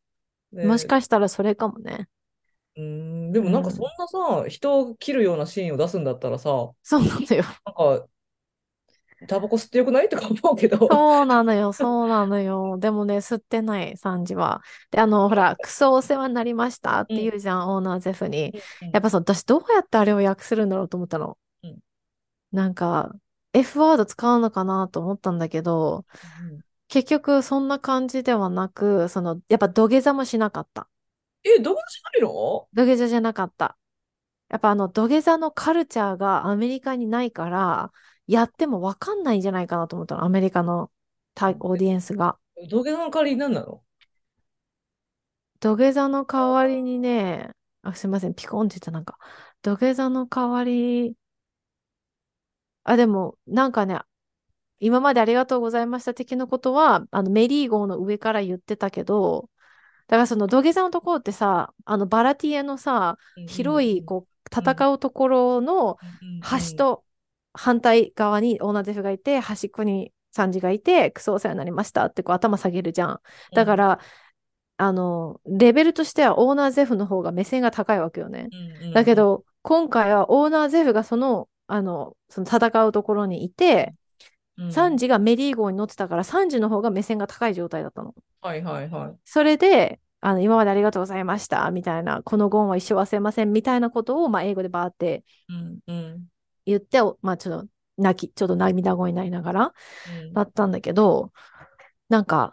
[0.61, 2.07] もしで、かしたらそれかもね。
[2.75, 3.91] うん、でもなんかそんうん。
[3.97, 4.07] な
[4.43, 6.49] さ、人を切るようなシーンを出すんだったらさ、
[6.83, 7.43] そうなんだよ。
[7.65, 8.07] なんか、
[9.27, 10.09] タバコ吸ってよくない？
[10.09, 10.77] とか思うけど。
[10.89, 12.77] そうなのよ、そうなのよ。
[12.77, 14.61] でもね、吸ってない、3時は。
[14.91, 18.55] で、あの、ほら、クソお世話になりましたっうん、て言うじゃん、オーナーゼフに。
[18.81, 21.37] うん、うん、やっぱそう、私どうやってあれを訳するんだろうと思ったの。
[21.63, 21.79] うん、
[22.51, 23.13] なんか、
[23.53, 26.05] F ワード使うのかなと思ったんだけど、
[26.39, 26.63] うん。
[26.89, 30.87] 結局そんな感じではなく、その、やっぱ土下座もしなかった。
[31.43, 32.67] え、どうしないの？
[32.73, 33.77] 土下座じゃなかった。
[34.49, 37.91] やっぱあの土下座のカルチャーがアメリカにないから、
[38.27, 40.23] やってもわかんないんじゃないかなと思ったの。
[40.23, 40.91] アメリカの
[41.35, 42.37] タイオーディエンスが。
[42.69, 43.83] 土下座の代わりに何なの？
[45.59, 47.49] 土下座の代わりにね、
[47.81, 49.17] あ、すいません、ピコンって言ったなんか、
[49.61, 51.15] 土下座の代わり、
[52.83, 53.99] あ、でも、なんかね、
[54.79, 59.49] 今までありがとうございました的なことは、あのメリー号の上から言ってたけど、
[60.07, 65.97] だからその土下座のところってさ、あのバラティエのさ、広いこううん、戦うところの
[66.41, 67.03] 端と
[67.53, 73.09] 反対側にオーナーゼフがいて、端っこにサンジがいて、クソお世話になりましたってこう頭下げるじゃん。
[73.09, 73.19] うん、
[73.53, 73.99] だから、
[74.77, 78.49] あの、レベルとしてはオーナーゼフの方が目線が高いわけよね。
[78.93, 83.95] だけど、今回はオーナーゼフがその、あの、その戦うところにいて、
[84.57, 84.71] うん。
[84.71, 88.13] サンジがメリー号に乗ってたから、サンジの方が目線が高い状態だったの。
[88.41, 89.15] はいはいはい。
[89.25, 96.27] それで、あの、今までありがとうございました、みたいな、このゴンは一生忘れません、みたいなことを、まあ、英語でバーってうん、うん、
[96.65, 97.67] 言って、まあ、ちょっと、
[97.97, 99.73] 泣き、ちょっと涙声になりながら、
[100.25, 100.33] うん。
[100.33, 101.31] だったんだけど、
[102.09, 102.51] なんか、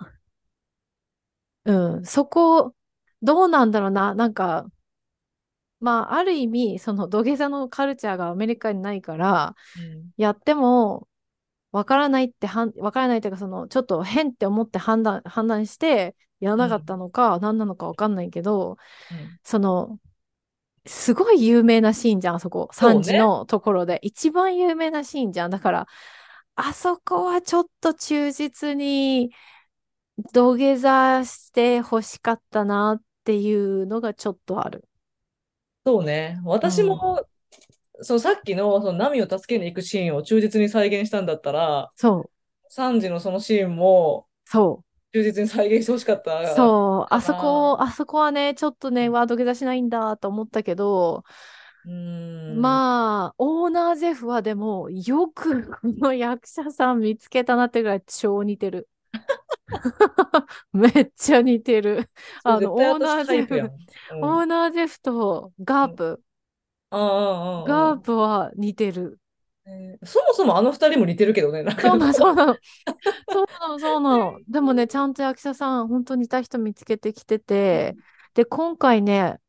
[1.65, 2.75] うん、そこ、
[3.23, 4.67] どうなんだろうな、なんか、
[5.81, 11.09] まあ、ある意味、その土下座のカルチャーがアメリカにないから、うん、やっても、
[11.75, 18.77] わからないってはん、わからないというか、その、ちょっと変って思って判断、判断して、やらなかったうん、のか、何なのかわかんないけど、
[19.11, 19.39] うん。
[19.45, 19.99] その、
[20.87, 22.69] すごい有名なシーンじゃん、あそこ。
[22.73, 23.05] 3そうね。
[23.05, 23.99] 時のところで。
[24.03, 25.51] 一番有名なシーンじゃん。
[25.51, 25.89] だから、
[26.57, 29.33] あそこはちょっと忠実に
[30.33, 34.89] 土下座して欲しかったなっていうのがちょっとある。
[35.87, 36.41] そうね。
[36.63, 36.67] うん。
[36.67, 37.29] 私も、
[38.03, 42.31] そのさっきの、そのナミを助けに行くシーンを忠実に再現したんだったら、そう。
[42.69, 44.85] サンジのそのシーンもそう。
[45.13, 47.07] 忠実に再現してほしかったそう。
[47.15, 47.35] あそ。
[47.35, 51.25] こ、あそこはね、ちょっとね、わあ、土下座しないんだと思ったけど、
[51.85, 52.83] うーん。
[52.83, 58.89] まあ、オーナーゼフはでも、よくこの役者さん見つけたなってぐらい超似てる。
[60.73, 62.11] めっちゃ似てる。
[62.43, 63.25] あの、オーナー。
[63.25, 63.87] ゼフ、うん。
[64.21, 65.95] オーナーゼフとガうん。
[65.95, 66.24] ープ、
[67.63, 69.21] ガープは似てる。
[69.67, 72.59] えーそもそもあの二人も似てるけどね、なんかそうなの、そうこなの。
[73.29, 74.41] そうなの、そうなの。
[74.49, 77.97] でもね、ちゃんと役者さん、本当に似た人見つけてきてて、
[78.35, 79.41] で、今回ね、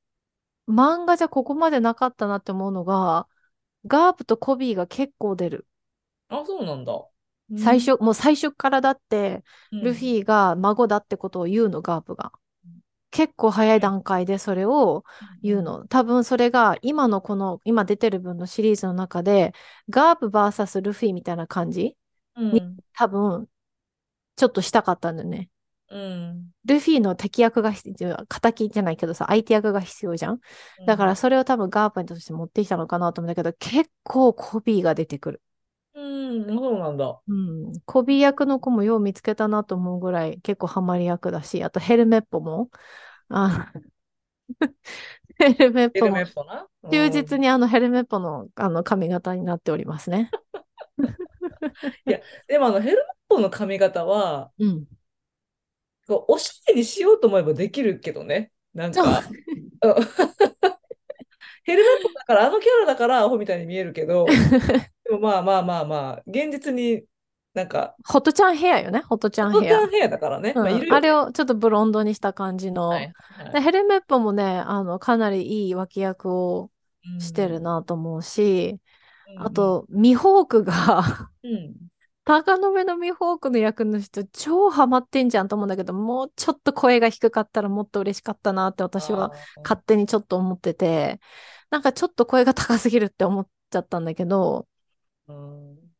[0.70, 3.28] 漫画じゃここまでなかったなって思うのが、
[3.88, 5.68] ガープとコビーが結構出る。
[6.30, 6.36] う。
[6.36, 6.94] あ、そうなんだ。
[7.50, 7.58] うん。
[7.58, 9.44] 最初、もう最初からだって、
[9.82, 10.06] ルフうん。
[10.06, 12.32] ィが孫だってことを言うの、ガープが。
[13.16, 15.40] 結構早い段階でそれをうん。
[15.42, 15.88] 言うの。
[15.88, 19.54] 多分それが今のこの、今出てる分のシリーズの中で、
[19.90, 21.96] ガープ VS ルフィみたいな感じ
[22.36, 22.78] にうん。
[22.94, 23.48] 多分
[24.36, 25.50] ちょっとしたかったんだよね。
[25.90, 26.52] うん。
[26.66, 30.42] ルフィの敵役が必要、敵じゃないけどさ、相手役が必要じゃん。
[30.86, 31.16] だからうん。
[31.16, 35.42] それを多分ガープにとして持ってきたのかなと思うんだけど、結構コビーが出てくる。
[35.96, 36.48] うん。
[36.48, 37.22] そうなんだ。
[37.28, 37.80] うん。
[37.86, 42.70] コビー役の子もよう見つけたなと思うぐらい結構ハマり役だし、あとヘルメッポも、
[43.30, 43.72] あ、
[45.38, 46.68] ヘルメッポもポな？
[46.92, 47.12] 忠うん。
[47.12, 50.30] 実にあのヘルメッポのあの髪型になっておりますね。
[52.06, 54.86] いや、でもあのヘルメッポの髪型は、うん。
[56.08, 58.52] おしゃれにしようと思えばできるけどね。
[58.74, 58.94] なん。
[58.94, 59.24] か、
[59.82, 59.96] うん
[61.66, 64.26] ヘルメットだから、あのキャラだからアホみたいに見えるけど、
[65.06, 67.04] でもまあまあまあまあ、現実に
[67.56, 69.60] なんか、ホトちゃんヘアよね、ホトちゃんヘア。
[69.60, 70.54] お父ちゃんヘアだからね。
[70.54, 72.90] まあ、れをちょっとブロンドにした感じの。
[72.90, 73.12] はい
[73.54, 73.64] はい。
[73.64, 76.70] ヘルメットもね、あの、かなりいい脇役を
[77.18, 77.64] うしてるん。
[77.64, 78.76] なと思うし、うんうん
[79.38, 81.74] あと、ミホークがうん。
[82.26, 89.32] 鷹の目のミホークの役の人超ハマってんじゃんと思うんだけど、もうちょっと声が低かったらもっと嬉しかったなって私は
[89.64, 91.20] 勝手にちょっと思ってて、
[91.70, 94.68] なんかちょっと声が高すぎるって思っちゃったんだけど、
[95.28, 95.96] うん。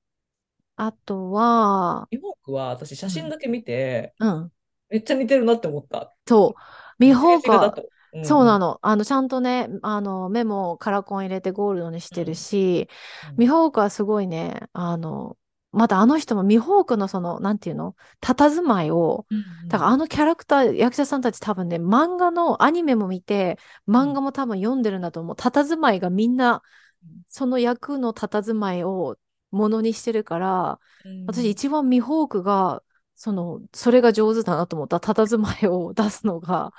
[0.78, 4.52] あとは、リホークは私写うん、真だけ見て、うん、
[4.90, 6.16] めっちゃ似てるなって思った。
[6.28, 6.62] そう、
[7.04, 7.82] ミゲホークは。
[8.14, 8.28] うんうん。
[8.28, 8.80] そうなの。
[8.82, 12.90] あの、ちゃんとね、あの、目もカラコン入れてゴールドにしてるうんし、
[13.24, 13.38] うん。
[13.38, 15.38] ミホークはすごいね、あの、
[15.76, 17.96] またあの人もミホークのその、なんていうの？
[18.22, 23.96] 佇まいを、うんだからあのキャラクター、役者さんたち多分ね、漫画のアニメも見て、うん。
[23.96, 25.36] 漫画も多分読んでるんだと思う。
[25.36, 26.64] 佇まいがみんな、
[27.04, 29.18] うんその役の佇まいを
[29.52, 30.80] ものにしてるから、
[31.28, 32.82] 私うん一番ミホークが、
[33.16, 36.72] その、それが上手だなと思った、佇まいを出すのが。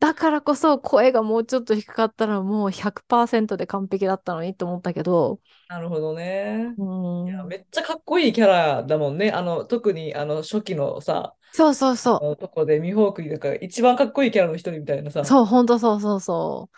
[0.00, 6.74] だからこそ声がもうちょっと低かったらもう100%で完璧だったのにと思ったけど、なるほどね。
[6.78, 7.44] ういや。
[7.44, 9.30] めっちゃかっこいいキャラだもんね。
[9.32, 15.24] あの、特にあの初期のさ、そうそうそあのとこでミホークなんか一番かっこいいキャラの一人みたいなう。
[15.24, 15.24] さ。
[15.24, 16.76] そう、ほんとそうそうそう。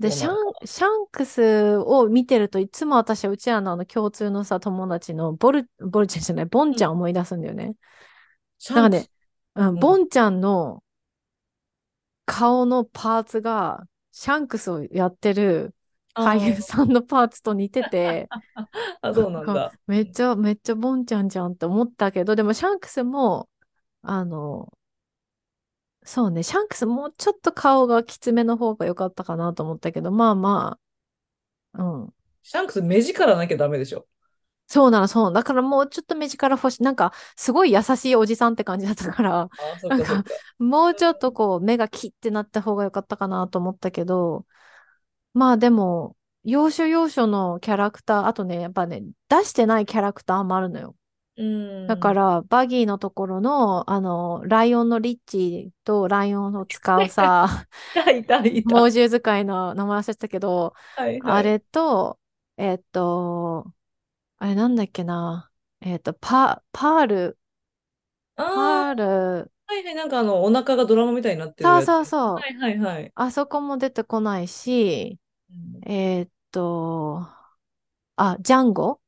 [0.00, 0.10] で。
[0.10, 6.76] シャン、シャンクスを見てるといつも私はうちらのあの共通のさ、友達のボル、ボルちゃんじゃない、ボンうん。
[6.76, 7.74] ちゃん思い出すんだよね。
[8.58, 9.00] シャンクス？
[9.00, 9.10] なんかね、
[9.54, 9.76] うん、うん。
[9.80, 10.82] ボンちゃんの
[12.26, 15.74] 顔のパーツが、シャンクスをやってる
[16.14, 18.68] 俳優あさんのパーツと似てて、あ、
[19.02, 19.72] あ、そうなんかだ。
[19.86, 23.48] めっちゃ、めっちゃボンちゃんじゃんって思ったけど、でもシャンクスも、
[24.02, 24.72] あの、
[26.08, 30.78] そうね、シャンクスもうちょっと顔がきつめの方が良かったかなと思ったけど、まあま
[31.74, 32.14] あ、うん。
[32.42, 34.06] シャンクス目力なきゃダメでしょ。
[34.68, 35.32] そうなの、そう。
[35.34, 36.82] だからもうちょっと目力欲しい。
[36.82, 40.24] なんか、すごい優しいおじさんって感じだったから、ああ、そっなんか。
[40.58, 44.46] もうちょっとこう、目がキッてなった方が良かったかなと思ったけど、
[45.34, 50.96] まあでも、要所要所のキャラクター、あとね、やっぱね、出してないキャラクターもあるのよ。
[51.38, 51.86] うん。
[51.86, 57.68] だから、バギーのところの、あの、ライオンのリッチーとライオンを使うさ、
[58.16, 58.42] いた。
[58.64, 61.32] 猛獣使いの名前忘れてたけど、はいはい。
[61.32, 62.20] あれと、
[62.56, 63.72] えっと、
[64.38, 65.52] あれなんだっけな。
[65.80, 67.38] えっと、パ、パール、
[68.50, 69.94] パール、はいはい。
[69.94, 71.82] なんかあの、お腹がドラみたいになってるそう。
[71.82, 72.40] そうそう。
[72.40, 73.14] はいはいはい。
[73.14, 75.18] あそこも出てこないし、
[75.50, 77.26] うんえっと、
[78.16, 79.00] あ、ジャンゴ？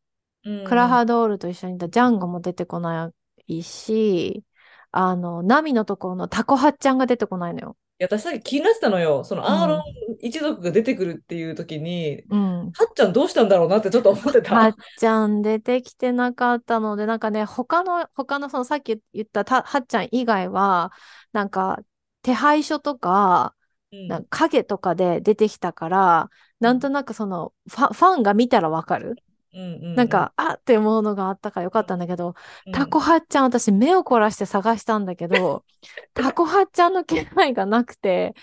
[0.44, 0.64] うん。
[0.64, 3.12] クラハドールと一緒にいたジャンゴも出てこな
[3.48, 4.44] いし、
[4.92, 7.76] あの、ナミのところのタコハッちゃんが出てこないのよ。
[7.98, 9.24] いや、私さっき気になってたのよ。
[9.24, 9.78] そのアーロン
[10.08, 10.16] うん。
[10.20, 12.70] 一族が出てくるっていう時に、うん。
[12.72, 14.54] はっちゃんどうしたんだろうなってちょっと思ってた。
[14.54, 20.92] はっちゃん出てきてなかったので、なんかね、他の、他のそのさっき言ったたはっちゃん以外は、
[21.32, 21.78] なんか
[22.22, 23.54] 手配書とか、
[23.92, 24.08] うん。
[24.08, 29.16] なんか影とかで出てきたから、なんとなくそのファ、ファンが見たらわかる。
[29.52, 32.34] なんか、あって思うのがあったからよかったんだけど、
[32.72, 33.04] タコうん。
[33.04, 35.64] ハッちゃん私目を凝らして探したんだけど、
[36.14, 38.34] タコハッちゃんの気配がなくて、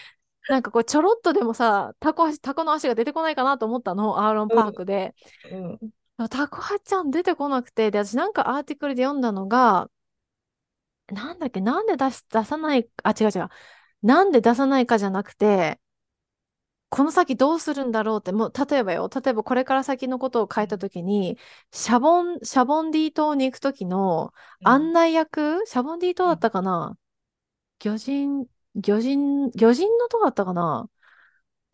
[0.50, 5.16] なんかこうちょろっとでもさ、タコ足、タコの足が出てこないかなと思ったの、アーロンパークで。
[5.52, 5.80] うん。
[6.20, 6.30] うん。
[6.30, 9.90] タコハちゃん出てこなくて、で、私なんかアーティクルで読んだのが、
[11.08, 13.50] なんだっけ、なんで出し、出さない、あ、違う違う。
[14.02, 15.80] なんで出さないかじゃなくて、
[16.90, 21.38] この先どうするんだろうって、もう、例えばよ、例えばこれから先のことを書いたときに、
[21.72, 24.34] シャボン、シャボンディ島に行くときの
[24.64, 26.98] 案内役、シャボンディ島だったかな？
[27.80, 30.90] 魚人、魚人、魚人の塔だったかな？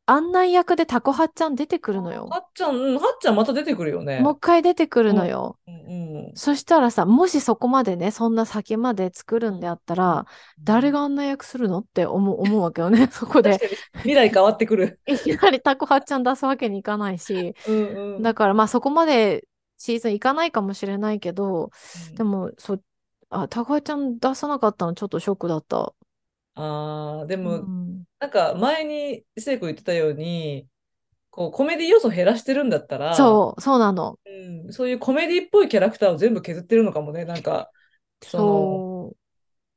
[0.06, 2.26] 案内役でタコハッちゃん出てくるのよ。
[2.26, 4.20] はっちゃん、うん、はっちゃんまた出てくるよね。
[4.20, 5.16] もう一回出てくるうん。
[5.16, 5.58] のよ。
[5.66, 6.32] うんうん。
[6.36, 10.26] そしたらさ、もしそこまでね、そんな先まで作るんであったうんら、うん
[10.64, 13.08] 誰が案内役するのって思う、思うわけよね。
[13.12, 13.60] そこで。
[13.98, 15.00] 未来変わってくる。
[15.06, 17.56] いきなりタコハッちゃん出すわけにいかないし。
[17.68, 17.76] うん
[18.16, 18.22] うん。
[18.22, 19.48] だからまあそこまで
[19.78, 21.70] シーズンいかないかもしれないけど、
[22.10, 22.78] うんでも、そ、
[23.30, 25.94] あ、タコハッちゃん出さなかったのちょっとショックだった。
[26.56, 28.06] ああ、でうも、ん。
[28.20, 30.70] なんか前に聖子言ってたように、
[31.32, 34.20] こうコメディ要素減らしてるんだったら、そう、そうなの。
[34.26, 37.26] うん、そういうコメディっぽいキャラクターを全部削ってるのかもね。
[37.26, 37.72] なんか、
[38.28, 38.88] その。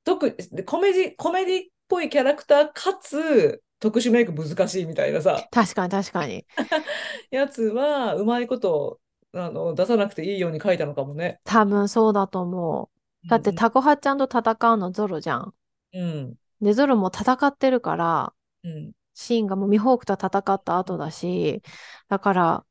[0.04, 6.46] 特でコメディ、コメディっぽいキャラクターかつ特殊メイク難しいみたいなさ、確かに確かに。
[7.30, 9.00] やつはうまいこと
[9.32, 11.40] あの出さなくていいように書いたのかもね。
[11.44, 12.98] 多分そうだと思う。
[13.28, 15.54] だってうんタコハッちゃんと戦うのゾロじゃん。
[15.92, 16.38] うん。
[16.60, 18.32] で、ゾロも戦ってるから、
[18.64, 18.92] うん。
[19.18, 21.62] シーンがもうミホークと戦った後だし、
[22.08, 22.64] だから、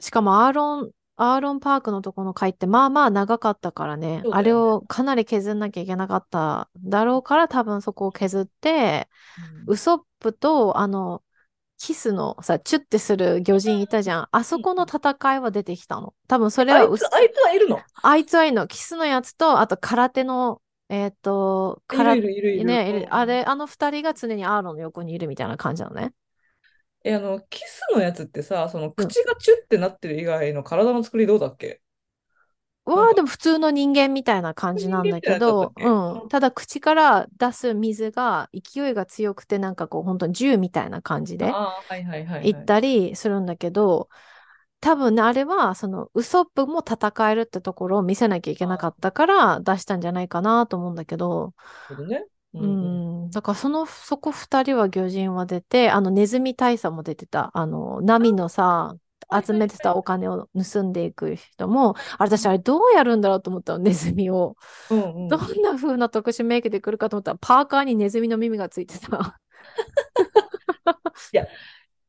[0.00, 4.22] しかもアーロン、アーロンパークのとこの回ってまあまあ長かったからね。
[4.30, 4.52] あれ。
[4.52, 9.08] をかなり削んなきゃいけなかっただろうから多分そこを削って、
[9.66, 11.22] うんウソップとあの、
[11.78, 14.28] キスのさ、チュッてする魚人いたじゃん。
[14.30, 16.12] あそこの戦いは出てきたの。
[16.28, 17.80] 多分それあいつ、はあいつはいるの？
[18.02, 18.66] あいつはいいの。
[18.68, 22.84] キスのやつと、あと空手の、えっと、空、いるいるいるいる。
[22.84, 26.14] ね、あれ、あの二人が常にアーロンの横にいるみたいな感じなのね？
[27.04, 29.16] え、あの、キスのやつってさ、そのうん。
[29.16, 31.82] 口がチュッてなってる以外の体の作りどうだっけ？
[32.92, 36.28] なんは、か、でも普通の人間みたいな感じなんだ人間みたいなやつだったっけど、けうん。
[36.28, 42.64] ただ口から出す水が勢いが強くて、なんかこう、本当に銃みたいな感じでああー、はいはいはい行っはい。
[42.64, 44.10] たりするんだけど、
[44.80, 51.52] 多分ね、あれは、その、ウソップも戦えるってところを見せなきゃいけなかったから出したんじゃないかなと思うんだけど。
[51.90, 51.94] う
[52.54, 53.26] うんうん。
[53.26, 57.50] ん、だからその、そこ二人は魚人は出て、あの、ネズミ大佐も出てた。
[57.54, 58.96] あの、ナミのさ、
[59.44, 59.78] 集めてはい。
[59.78, 64.56] たお金を盗んでいく人も、あれうん、私あれどうやるんだろうと思ったの、ネズミを。
[64.90, 65.28] うんうん。
[65.28, 69.40] どんな風な特殊メイクで来るかと思ったら、パーカーにネズミの耳がついてた。
[71.32, 71.46] いや、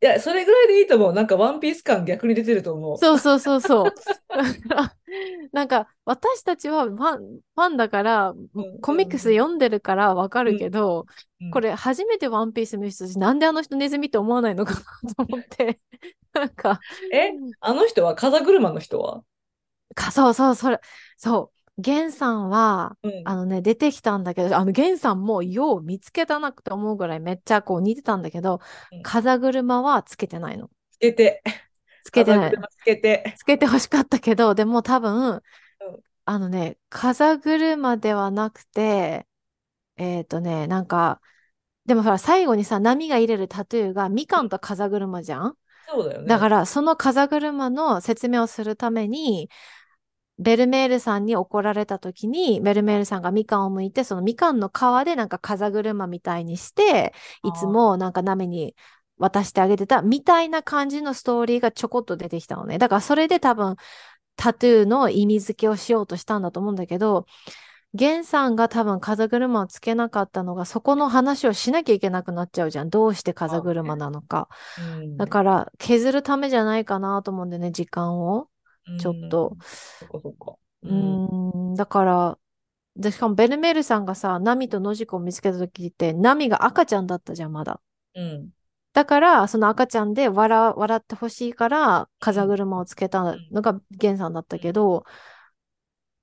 [0.01, 1.13] いや、それぐらいでいいと思う。
[1.13, 2.97] なんかワンピース感逆に出てると思う。
[2.99, 3.93] そうそうそうそう。
[5.53, 10.73] なんか私たちはファン、ファンだから、うんうコミックスん読んでるからわかるけうん。
[10.73, 11.05] ど、
[11.41, 11.51] うんうん。
[11.51, 14.73] これ初めてワンピース見る人たち、なんであの人ネズミって思わないのか
[15.03, 15.79] なと思って、
[16.33, 16.79] なんか、
[17.11, 18.15] え、あの人は？
[18.15, 19.23] 風車の人は？
[19.95, 20.79] か、そうそう、それ、
[21.17, 23.21] そう、ゲンさんは、うん。
[23.25, 28.59] あのね、出てきたんだけど、あの、ゲンさんもよう見つけたなって思うぐらいめっちゃこう似てたんだけど、
[28.91, 29.03] うん。
[29.03, 30.69] 風車はつけてないの。
[30.91, 31.43] つけて、
[32.03, 32.53] つけてない。
[32.77, 33.33] つけて。
[33.37, 35.41] つけてほしかったけど、でも多分、うん。
[36.25, 39.25] あのね、風車ではなくて、
[39.97, 41.21] えっとね、なんか、
[41.85, 45.55] でもほら、最後にさ、波が入れるタトゥーがみかんと風車じゃん
[45.87, 46.27] そうだよね。
[46.27, 49.49] だから、その風車の説明をするために、
[50.39, 57.13] ベルメールさんに怒られた時に、ベルメールさんがみかんを剥いて、そのみかんの皮でなんか風車みたいにして、
[57.43, 58.75] いつあもなんか波に
[59.17, 62.77] 渡してあげてたみたいな感じのストーリーがちょこっと出てきたのね。
[62.77, 63.75] だからそれで多分
[64.37, 67.25] タトゥーの意味付けをしようとしたんだと思うんだけど、
[67.93, 72.89] ゲンさんが多分風車をつけなかったのが、そこの話をしなきゃいけなくなっちゃうじゃん。
[72.89, 73.95] どうしてあ、風車。
[73.95, 74.47] なのか。
[74.77, 75.17] うん。
[75.17, 78.47] だから削るためじゃないかなと思うんでね、時間を。
[78.89, 79.29] うちょっん。
[79.29, 79.57] と。
[80.83, 81.75] ううん。
[81.75, 82.39] だから、
[82.95, 87.81] で、しかもベルメールさんがさ、ナミとノジコを見つけた時って、ナミが赤ちゃんだったじゃん、まだ。
[88.13, 88.51] うん。
[88.93, 92.47] だから、その赤ちゃんで笑、笑ってほしいから、風うん。
[92.47, 93.51] 車をつけたうん。
[93.51, 94.61] のがゲンさんだったうん。
[94.61, 95.05] けど、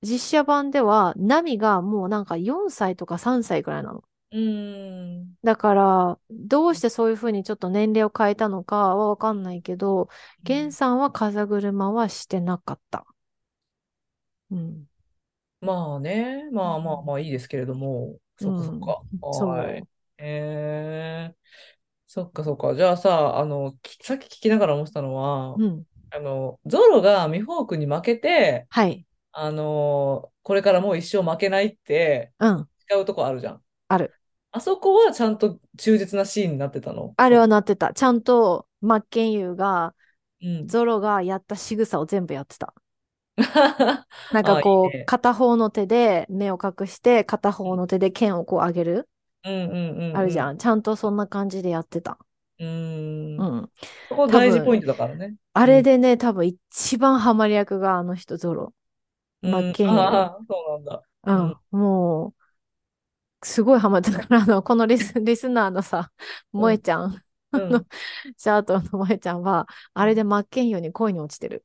[0.03, 4.03] 実写版では、ナミがもうなんか4歳とか3歳くらいなの。
[4.31, 5.37] うん。
[5.43, 10.09] だから、どうしてそういうふうにちょっと年齢を変えたのかはわかんないけど、
[10.43, 13.07] ゲンさんは風車はしてなかった。
[14.51, 14.89] うん。
[15.61, 16.49] まあね。
[16.53, 18.19] まあまあまあいいですけれども。
[18.37, 18.81] そっかそっうん。
[18.81, 19.05] か。
[19.47, 19.83] はい。
[19.83, 21.37] そえー、
[22.07, 22.75] そっかそっか。
[22.75, 25.65] じゃあさ、あの、きさっき聞きながら思ってたのは、う。
[25.65, 25.87] うん。
[26.11, 29.07] あの、ゾロがミホークに負けて、はい。
[29.33, 32.69] あの、これからもう一生負けないってうん。
[32.91, 33.66] 誓うとこあるじゃん。
[33.89, 34.15] ある。
[34.53, 37.17] あそこはちゃんと忠実なシーンになってたの？
[37.17, 37.93] あれそはなってた。
[37.95, 39.95] ちゃんと、マッケンユーが、
[40.41, 40.73] うん。
[40.73, 42.75] ゾロがやった仕草を全部やってた。
[44.31, 45.07] なんかこう、いね。
[45.07, 49.09] 片方の手で目を隠して、片うん方の手で剣をこう上げる。
[49.45, 50.59] うんうんうんあるじゃん。
[50.59, 52.19] ちゃんとそんな感じでやってた。
[52.59, 52.67] うん。
[53.39, 53.49] うーん。
[53.49, 53.73] うん。
[54.09, 55.37] そこ大事ポイントだからね。
[55.55, 55.75] あうん。
[55.75, 58.75] れでね、多分一番ハマり役があの人、ゾロ。
[59.43, 59.73] マッうん。
[59.73, 60.09] ケンユー。
[60.09, 61.03] ああ、そうなんだ。
[61.25, 61.57] うん。
[61.73, 61.79] うん。
[61.79, 62.43] もう、
[63.47, 66.11] すごいハマってたから、あの、このリス、リスナーのさ、
[66.53, 66.61] うん。
[66.63, 67.23] 萌えちゃん、
[67.53, 67.87] うん。
[68.37, 71.65] シャートの萌えちゃんは、あれでマッケンユーに恋に落ちてる。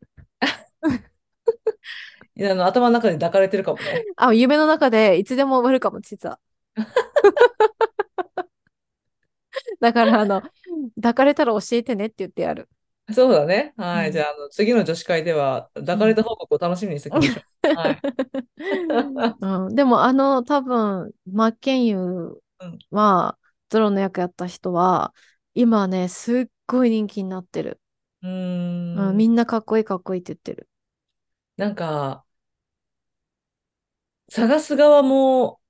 [2.35, 4.05] い やあの、頭の中で抱かれてるかもね。
[4.15, 6.39] あ、夢の中でいつでも終わるかもって言ってた。
[9.79, 10.43] だから、あの、
[10.97, 12.69] 抱かれたら教えてねって言ってやる。
[13.13, 13.73] そうだね。
[13.77, 14.11] はい。
[14.11, 14.21] じうん。
[14.21, 15.99] ゃあ、あの、次の女子会では、抱うん。
[15.99, 17.45] かれた報告を楽しみにしておきましょう。
[17.73, 18.05] はい。
[19.41, 22.79] うん、でも、あの、多分、マッケンユーうん。
[22.91, 23.37] は、
[23.69, 25.13] ゾロの役やった人は、
[25.53, 27.81] 今ね、すっごい人気になってる。
[28.21, 28.29] うー
[28.93, 29.27] うん、みん。
[29.27, 30.69] んなかっこいいかっこいいって言ってる。
[31.57, 32.25] なんか、
[34.29, 35.61] 探す側も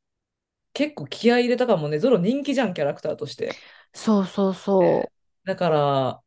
[0.73, 1.99] 結構気合い入れたかもね。
[1.99, 3.61] ゾロ人気じゃん、キャラクターとして。
[3.93, 5.11] そうそうそ
[5.45, 6.23] だから、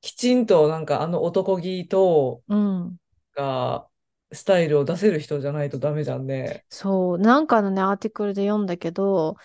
[0.00, 2.54] きちんとなんかあの男気と、う。
[2.54, 2.98] うん。
[3.34, 3.88] が、
[4.32, 6.66] スタイルを出せる人じゃないとダメじゃんね。
[6.70, 7.18] そう。
[7.18, 9.36] なんかのね、アーティクルで読んだけど、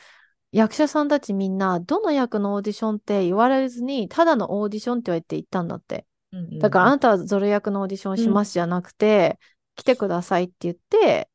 [0.51, 6.07] 役者さんたちみんな、どの役のオーディションって言われずに、ただのオーディションって言われて行ったんだって。
[6.31, 8.25] うんだからあうんなたはゾロ役のオーディションうん。
[8.25, 9.39] しますじゃなくて、
[9.75, 11.29] 来てくださいって言って、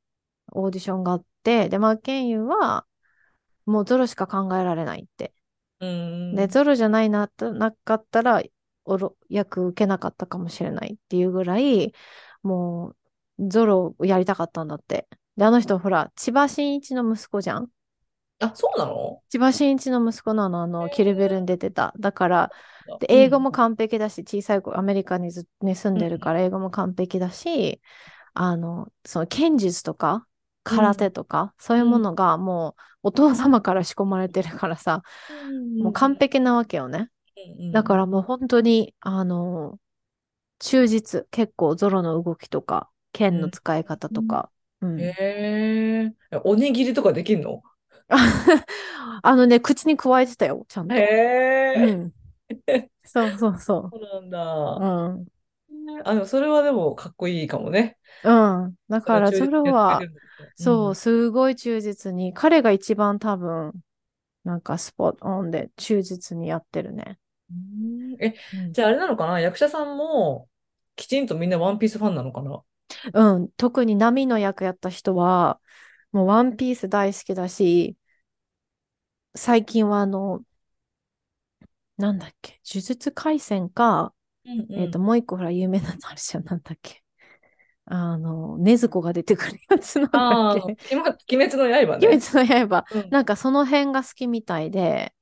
[0.52, 2.86] オーディションがあって、で、マッケンユーは、
[3.66, 5.34] もうゾロしか考えられないって。
[5.80, 5.86] う
[6.30, 6.48] で、ん。
[6.48, 8.42] ゾロじゃないな、なかったら、
[8.88, 11.92] おろ役受けなかったかもしれないっていうぐらい、
[12.42, 12.94] も
[13.38, 15.08] う、ゾロをやりたかったんだって。
[15.36, 17.68] で、あの人、ほら、千葉真一の息子じゃん？
[18.40, 19.22] あ、そうなの？
[19.28, 21.92] 千葉真一の息子なの、あの、キルベルに出てた。
[21.98, 22.50] だから、
[22.98, 23.14] で、うん。
[23.16, 26.02] 英語も完璧だし、小さい子、アメリカにずっと、ね、住んうん。
[26.02, 27.80] でるから、英語も完璧だし、
[28.34, 30.26] あの、その剣術とか、
[30.64, 30.96] 空うん。
[30.96, 31.90] 手とか、そういううん。
[31.92, 35.82] ものがもうお父様から仕込まれてるからさ、うん。
[35.82, 37.10] もう完璧なわけよね。
[37.58, 37.72] うん。
[37.72, 39.78] だからもう本当に、あの、
[40.60, 43.50] 忠実、結構ゾロの動きとか、剣のうん。
[43.50, 45.16] 使い方うんとか、うへん。
[45.18, 46.14] え。
[46.44, 47.64] おにぎりとかできんの？
[49.22, 51.12] あのね、口に加えてたよ、ちゃんへと。
[51.74, 52.00] うえ。
[52.06, 52.14] ん。
[53.04, 54.30] そうそうそそうなん
[54.76, 54.84] う。
[54.84, 55.18] うだ。
[55.20, 55.28] ん。
[55.70, 57.98] ねあ、でもそれはでもかっこいいかもね。
[58.22, 58.30] う
[58.68, 58.76] ん。
[58.88, 60.10] だからゾ忠実にやってくれは、
[60.54, 60.94] そう、ん。
[60.94, 63.72] すごい忠実に、彼が一番多分、
[64.44, 67.18] なんかスポットオンで忠実にやってるね。
[67.50, 68.72] うんえ、うん。
[68.72, 69.40] じゃああれなのかな？
[69.40, 70.48] 役者さんも
[70.96, 72.62] きちんとみんなワンピースファンなのかな？
[73.14, 73.48] うん。
[73.56, 75.60] 特にナミの役やった人は、
[76.12, 77.96] もうワンピース大好きだし、
[79.34, 80.42] 最近はあの、
[81.96, 85.06] なんだっけ、呪術廻戦か、えっと、うんうん。
[85.06, 87.02] もう一個ほら、有名なのあるじゃん、なんだっけ？
[87.86, 90.78] あの、禰豆子が出てくるやつなんだっああ、け。
[90.94, 92.20] 鬼滅の刃鬼ね。
[92.20, 92.84] 滅の刃。
[92.90, 93.08] うん。
[93.10, 95.14] なんかその辺が好きみたいで、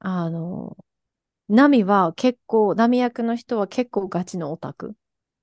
[0.00, 0.76] あの、
[1.52, 4.96] ナミは結構、ナミ役の人は結構ガチのオタク。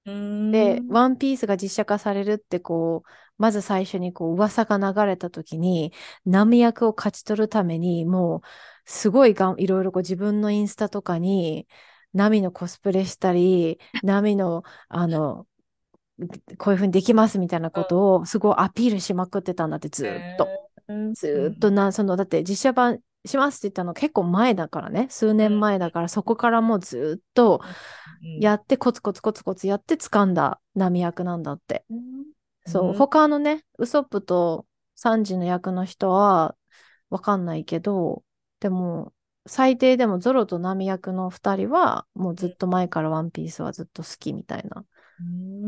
[0.06, 0.88] で、ん。
[0.88, 5.94] ワンピースが実写化されるってこう、まず最初にこう噂が流れた時に、
[6.26, 8.42] ナミ役を勝ち取るために、もう、
[8.86, 11.68] すごいがんいろいろこう自分のインスタとかに、
[12.14, 15.46] ナミのコスプレしたり、ナミの、あの、
[16.58, 20.48] こういうふうにできますみたいなことをすごいアピールしまくってたんだって、ずーっと。
[21.14, 27.62] ずっとな、その、だって実写版しますって言ったの結構前だからね、数年前だから、そこからもうずーっと
[28.24, 28.42] うん。
[28.42, 31.86] やって、コツコツコツコツやって掴んだナミ役なんだって。
[32.66, 32.90] そう、うん。
[32.92, 34.66] うん他のね、ウソップと
[34.96, 36.56] サンジの役の人は
[37.10, 38.24] わかんないけど、
[38.60, 39.14] でも、
[39.48, 44.86] 最低でもゾロとナミ役の二人は、もうずっと前からワンピースはずっと好きみたいな、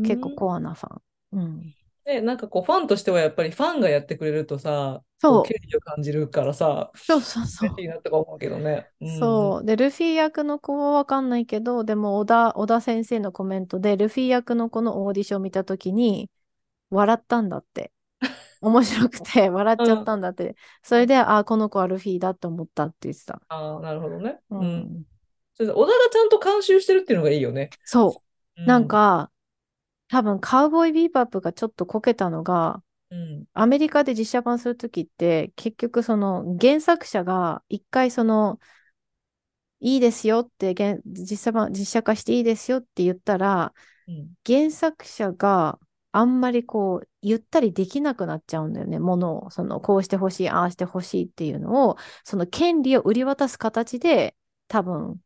[0.02, 1.02] 結構コアなファン。
[1.32, 1.74] うん。
[2.04, 7.70] で、なんかこう、ファンとしてはやっぱりファンがやってくれるとさ、そう、敬意を感じるからさ、そうそうそう。
[7.70, 8.90] 嬉しいなとか思うけどね。
[9.00, 9.54] うんうん。
[9.54, 9.64] そう。
[9.64, 16.30] で、ルフィ役の子はわかんないけど、でも、小田、小田先生のコメントで、ルフィ役の子のオーディションを見たときに、
[16.90, 17.92] 笑ったんだって。
[18.62, 20.04] 面白くて、笑っちゃっうん。
[20.04, 20.56] たんだって。
[20.82, 23.42] それで、ああ、この子はルフィだって思ったって言ってた。
[23.48, 24.40] ああ、なるほどね。
[24.50, 24.66] ううん。
[24.66, 25.04] ん。
[25.54, 27.70] それで小田がちゃんと監修してるっていうのがいいよね。
[27.84, 28.22] そう。
[28.56, 28.88] うん。
[28.88, 29.31] か、
[30.12, 33.44] 多分、カウボーイビーバップがちょっとこけたのが、うん。
[33.54, 38.60] アメリカで実写版するときって、結局、その、原作者が一回その、
[39.80, 43.72] いいですよって原、実写版、実写化していいですよって言ったら、
[44.06, 44.34] うん。
[44.46, 45.78] 原作者が
[46.10, 48.98] あんまりこう、ゆったりできなくなっちゃうんだよね。
[48.98, 54.36] ものを、その、こうしてほしい、ああしてほしいっていうのを、その権利を売り渡す形で、
[54.68, 55.22] 多分、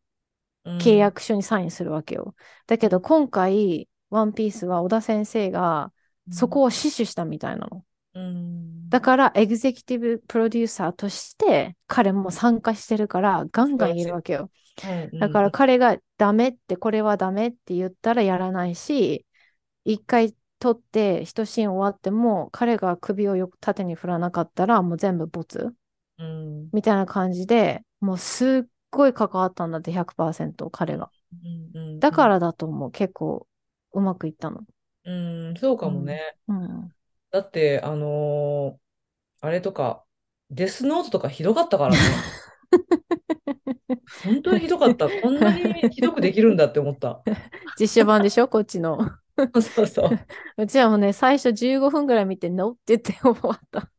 [0.65, 0.97] 契うん。
[0.99, 2.37] 約書にサインするわけよ。
[2.69, 5.93] だけど、今回、ワンピースは小田先生が、
[6.31, 7.85] そこを死守したみたいなの。
[8.15, 8.91] うん。
[8.91, 14.05] だから、エグゼクティブプロデューサーとして、彼も参加してるから、ガンガンい。
[14.05, 14.51] るわけよ。
[14.85, 15.11] うん。
[15.19, 15.53] だからうん。
[15.53, 19.27] 彼がダメって、これはダメって言ったらやらないし、
[19.85, 25.77] 一回取って一シーン終わっても、彼が首をよく縦に振らなかったら、もう全部ボツ
[26.19, 26.73] うん。
[26.73, 31.11] みたいな感じで、もうすっごい関わったんだって100%彼が。
[32.01, 32.29] だかうん。
[32.29, 32.91] らだと思う。
[32.93, 33.49] 結構
[33.97, 34.61] うまくいったの？
[35.05, 36.05] うんそうかもうん。
[36.05, 36.37] ね。
[36.49, 36.93] うん。
[37.31, 38.87] だって、あのー
[39.43, 40.03] あれとか、
[40.51, 41.99] デスノートとかひどかったからね。
[44.25, 45.09] 本当にひどかった。
[45.09, 47.23] こんなにひどくできるんだって思った。
[47.79, 48.49] 実写版でしょ？
[48.49, 48.99] こっちの。
[49.61, 50.63] そうそう。
[50.63, 53.91] うちはもうね、最初15分ぐらい見て、ノって言って終わった。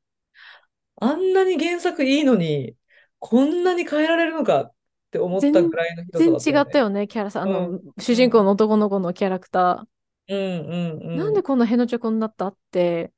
[1.00, 2.76] あんなに原作いいのに、
[3.20, 4.74] こんなに変えられるのかっ
[5.18, 6.44] て思った全ぐらいのだったよね。
[6.46, 7.44] 違ったよね、キャラさん。
[7.44, 7.72] あうん。
[7.72, 8.28] の、主うん。
[8.28, 9.88] 人公の男の子のキャラクタ
[10.28, 10.38] うん
[10.70, 11.18] うんー。
[11.18, 11.36] なんうん。
[11.36, 13.14] でこんなヘのチョコになったって。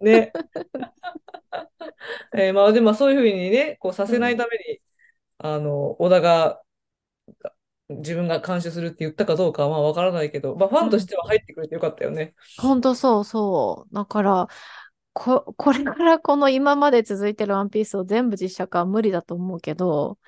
[0.00, 0.32] ね。
[2.36, 4.44] えーまあでもそういうふうにね、こうさせないうん。
[4.44, 4.80] ために、
[5.38, 6.62] あの、小田が
[7.90, 11.06] 自分が監修するって言ったかどうかはまあわからないけど、まあファンとしうん。
[11.06, 12.34] ては入ってくれてよかったよね。
[12.56, 13.94] ほんとそうそう。
[13.94, 14.48] だから、
[15.14, 20.18] こ、 これからこの今まで続いてるワンピースを全部実写化は無理だと思うけど、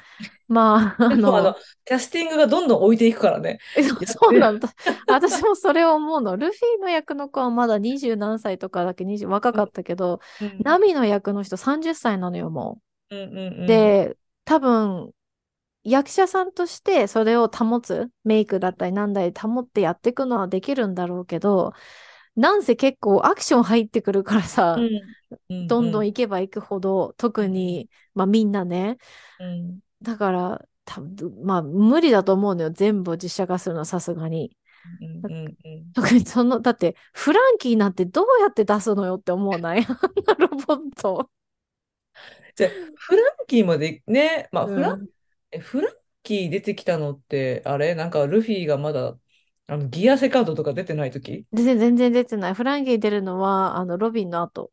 [0.49, 3.59] まあ、あでも、あの、の、キャスティングがどんどん置いていくからね。
[3.77, 4.69] え そうなんだ。
[5.09, 6.37] 私もそれを思うの。
[6.37, 12.81] ルフィの役の子はまだ二十何歳とかだけ？20若かったけど、うん、ナミの役の人30歳なのよ、も
[13.11, 13.57] うん、うん、う。
[13.61, 13.67] うん。
[13.67, 15.11] で、多分、
[15.83, 21.73] 役者さんとしてそれを保つ、メイクだったりなんだり保ってやっていくのはできるんだろうけど、
[22.37, 25.17] なんせ結構アクション入ってくるからさ、うん、
[25.49, 28.99] うん、どんどんうん、行けば行くほど、特うん、に、まあみんなね、
[29.39, 32.71] うん、だから、多分まあ無理だと思うのよ。
[32.71, 34.57] 全部実写化するのはさすがに。
[35.01, 35.57] うん、うん。
[35.65, 39.85] うん特にその、だってフランキーなんてどうやって出すのよって思わない？
[40.39, 41.31] ロボット。
[42.55, 45.09] じゃあ、フランキーまでね、まあ、フラン、うん。
[45.51, 47.95] え、フランキー出てきたのって、あれ？
[47.95, 49.19] なんかルフィがまだ、
[49.69, 51.45] あの、ギアセカンドとか出てない時？
[51.53, 52.55] で、全然出てない。
[52.55, 54.71] フランキー出るのは、あの、ロビンの後。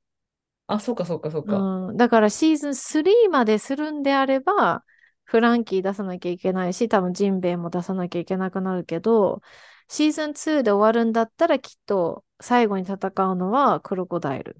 [0.67, 1.57] あ、そうか、そうか、そうか。
[1.89, 1.97] うん。
[1.97, 4.83] だからシーズン3までするんであれば、
[5.25, 9.41] フランキー出さなきゃいけないし、多分ジンベエも出さなきゃいけなくなるけど、
[9.87, 14.57] シーズン2で終わるんだったらきっと最後に戦うのはクロコダイル。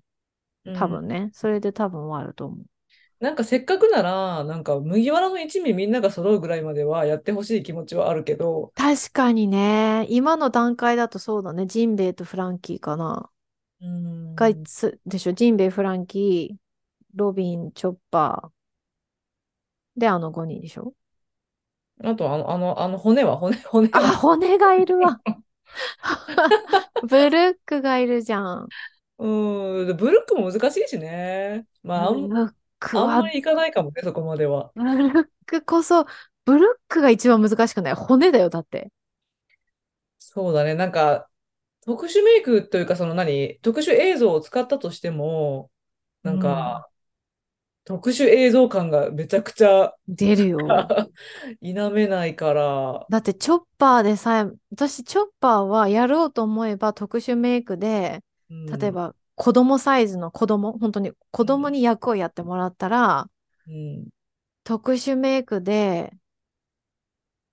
[0.66, 0.76] うん。
[0.78, 1.30] 多分ね。
[1.34, 2.66] それで多分終わると思う。
[3.24, 10.06] なんかせっかくなら、なんか麦わらの一味みんなが揃うぐらいまではやってほしい気持ちはあるけど、確かにね。
[10.10, 11.66] 今の段階だとそうだね。
[11.68, 13.32] ジンベエとフランキーかな。
[13.82, 14.34] うん。
[14.36, 15.34] がつでしょ。
[15.34, 16.58] ジンベエ、フランキー、
[17.16, 20.00] ロビン、チョッパー。
[20.00, 20.94] で、あの5人でしょ。
[22.04, 24.18] あと、あの、あの、あの骨は、骨、骨あ、は。
[24.18, 25.22] 骨がいるわ。
[27.04, 28.74] ブルックがいるじゃん。
[29.20, 31.68] うん、でブルックも難しいしね。
[31.84, 32.54] まあ、あん、ブルッ
[32.92, 34.74] クは、あんまりいかないかもね、そこまでは。
[34.76, 36.06] ブルックこそ、
[36.46, 38.92] ブルックが一番難しくない骨だよ、だって。
[40.20, 40.76] そうだね。
[40.76, 41.30] なんか、
[41.82, 45.72] 特殊メイクというか、その何、特殊映像を使ったとしても、
[46.26, 46.40] うなんん。
[46.40, 46.90] か、
[47.86, 50.90] 特殊映像感がめちゃくちゃ出るよ。
[51.62, 63.30] 否めないから、だってチョッパーでさえ、私チョッパーはやろうと思えば特殊メイクで、うん、例えば子供サイズの子供、本当に子供うん、に役をやってもらったら、
[63.68, 64.08] うん、
[64.64, 66.14] 特殊メイクで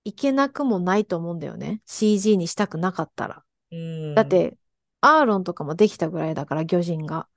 [0.03, 1.81] いけなくもないと思うんだよね。
[1.85, 3.43] CG にしたくなかったら。
[3.71, 4.57] うん、だって、
[5.01, 7.27] アーロンとかもできたぐらいだから、魚人が。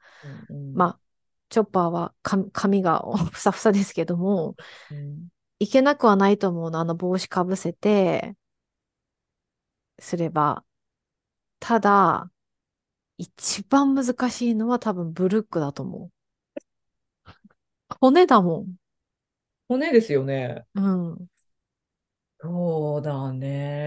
[0.50, 1.00] うん、まあ、
[1.50, 4.56] チョッパーは髪髪が ふさふさですけども、
[4.90, 5.28] うん、
[5.58, 6.80] いけなくはないと思うの。
[6.80, 8.36] あの帽子かぶせて、
[9.98, 10.64] すれば。
[11.60, 12.30] ただ、
[13.18, 16.12] 一番難しいのは多分ブルックだと思う。
[18.00, 18.76] 骨だもん。
[19.68, 20.66] 骨ですよね。
[20.74, 21.28] うん。
[22.40, 23.32] そうだ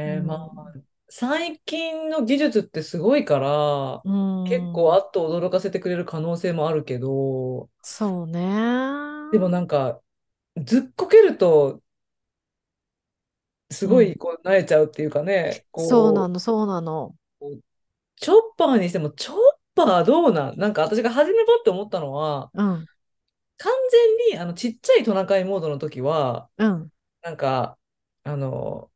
[0.06, 0.22] うね。
[0.26, 0.88] まあ、ん。
[1.10, 4.10] 最近の技術ってすごいから、う
[4.44, 4.96] 結構ん。
[4.96, 8.40] あっと驚かせてくれる可能性もあるけど、そうね。
[9.32, 10.02] でもなんか、
[10.58, 11.84] ずっこけると、
[13.72, 13.98] すうん。
[13.98, 17.16] ごいこう、萎えちゃうっていうかね、こそうなの、そうなの。
[18.18, 19.36] う、チョッパーにしても、チョッ
[19.76, 20.58] パーどうなん？
[20.60, 22.88] なんか私が初めばって思ったのは、うん。
[23.58, 23.72] 完
[24.30, 26.92] 全にあのちっちゃいトナカイモードの時は、うん。
[27.22, 27.78] なんか、
[28.24, 28.92] あの、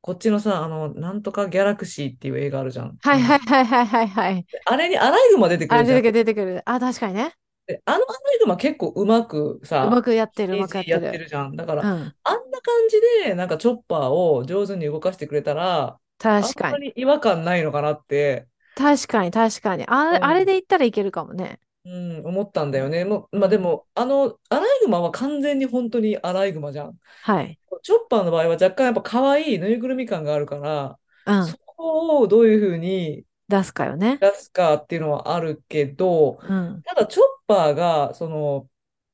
[0.00, 2.98] こっちのさ、あの、なんとかギャラクシーっていう映画あるじゃん。
[2.98, 4.46] はいはいはいはいはいはい。
[4.66, 6.02] あれにアライグマ出てくあ、るじゃん。
[6.02, 6.62] 出てくる出てくる。
[6.66, 7.34] あ、確かにね。
[7.66, 8.04] で、あのアラ
[8.36, 11.18] イグマ結構うまくうまさ、くやってる、うまくやって。
[11.18, 11.56] るじゃん。
[11.56, 12.14] だから、うん。
[12.24, 15.98] あんな感じで、なんかチョッパーを上手に動かしてくれたら、
[16.38, 16.72] あん確かに。
[16.72, 19.84] まり違和感ないのかなって、確かに、確かに。
[19.86, 21.58] あれ、あれでうん、言ったらいけるかもね。
[21.84, 21.90] う
[22.22, 23.04] ん、思ったんだよね。
[23.04, 23.40] もう、うん。
[23.40, 26.98] まあでも、あの、アライグマは完全に本当にアライグマじゃん。
[27.22, 27.58] はい。
[27.82, 31.46] チョッパーの場合は若干やっぱ可愛いぬいぐるみ感があるから、うん。
[31.46, 34.18] そこをどういうふうに出すかよね。
[34.20, 36.84] 出すかっていうのはあるけど、うん。
[36.84, 38.68] ただチョッパーが、その、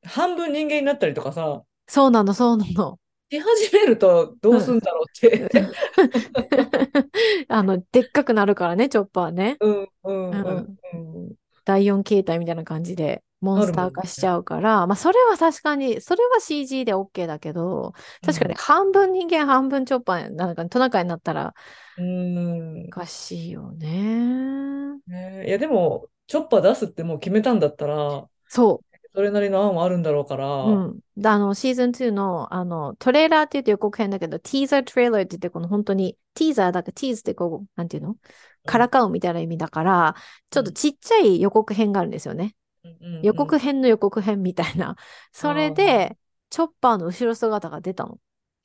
[0.05, 2.99] 半分人間になったりとかさ、そうなの、そうなの。
[3.31, 4.57] し始めるとどうん。
[4.57, 5.49] うすんだろうって
[7.49, 9.57] あの、でっかくなるからね、チョッパーね。
[9.61, 10.79] うんうんうんうん。
[10.93, 11.35] うん。
[11.65, 13.89] 第4形態みたいな感じで、モンスタ。
[13.89, 17.93] ー化しちゃうから、まあ、それは確かに、それは CG で OK だけど、
[18.25, 18.57] 確かにうん。
[18.57, 21.55] 半分人間、半分チョッパー、なんかトナカイになったら
[21.97, 22.87] うん。
[22.87, 24.99] おかしいよね。
[25.07, 28.83] ね、いや、でも、チョッパー出すってもう決めたんだったら、そ
[29.19, 30.71] それなりの案はあるんだろうかう。
[30.71, 31.01] うら、ん。
[31.17, 38.17] であの、シーズン2の、あの、トレーラーって言うと予告編だけど、ティーザートレーラーって言って、この本当に、ティーザーだから、ティーズってこう、なんていうの？
[38.65, 38.83] かうん。
[38.83, 40.15] らかうみたいな意味だから、
[40.51, 40.75] ちょっとうん。
[40.75, 42.55] ちっちゃい予告編があるんですよね。
[42.85, 42.91] うん。
[43.01, 43.23] うん。
[43.23, 44.97] 予告編の予告編みたいな。
[45.33, 46.19] それで、
[46.51, 48.19] チョッパーの後ろ姿が出たの。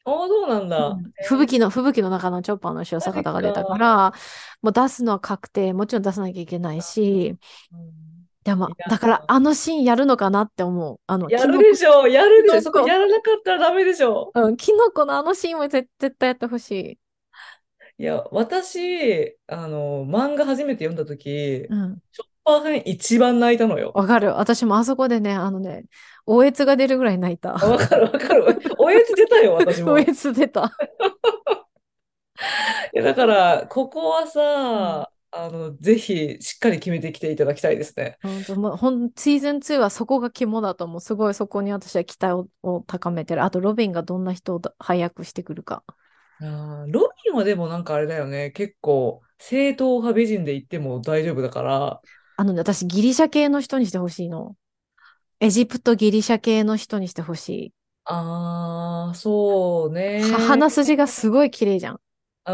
[0.06, 0.88] あー、そうなんだ。
[0.88, 3.78] うん吹えー、雪の、吹雪の中のチョッパーの後ろ姿が出たかか。
[3.78, 4.14] ら、
[4.62, 5.74] もう出すのは確定。
[5.74, 7.38] もちろん出さなきゃいけないし、
[7.72, 8.13] うん
[8.44, 11.00] でも、だからあのシーンやるのかなって思う。
[11.08, 17.00] あの、やるでしょう、やるでしょやらなかったらダメでしょうん、キノコのあのシーンも絶絶対やってほしい。
[18.00, 18.04] う。
[18.04, 22.00] いや、私、あの、漫画初めて読んだ時、うん。
[22.12, 23.92] チョッパー編一番泣いたのよ。
[23.96, 24.34] わかる。
[24.36, 25.86] 私もあそこでね、あのね、
[26.26, 27.56] おえつが出るぐらい泣いた。
[27.64, 28.46] あわかるわかる。
[28.78, 30.14] おやつ出たよ、 私おえも。
[30.14, 30.72] つ出た。
[32.94, 34.26] いや、だから、ここは
[34.76, 38.18] うんさ、あの、ぜひ、しっかり決めてきていただきたいですね。
[38.22, 41.02] 本当もうほん、シーズン2はそこが肝だと思う。
[41.02, 43.44] すごいそこに私は期待を、を高めてる。
[43.44, 45.84] あと、ロビンがどんな人をだ配役してくるか。
[46.40, 48.52] あーロビンはでもなんかあれだよね。
[48.52, 52.04] 結構、正統派美人で言っても大丈夫だから、
[52.36, 54.56] あのね、私、ギリシャ系の人にしてほしいの。
[55.42, 57.74] エジプトギリシャ系の人にしてほしい。
[58.06, 60.40] ああ、そうは、ね。
[60.40, 62.00] 鼻筋がすごい綺麗じゃん。
[62.46, 62.52] う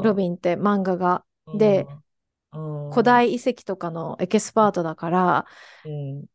[0.00, 1.24] ロビンって漫画が。
[1.46, 1.88] うで。
[2.90, 5.46] 古代遺跡とかのエキスパートだから、
[5.84, 6.26] うん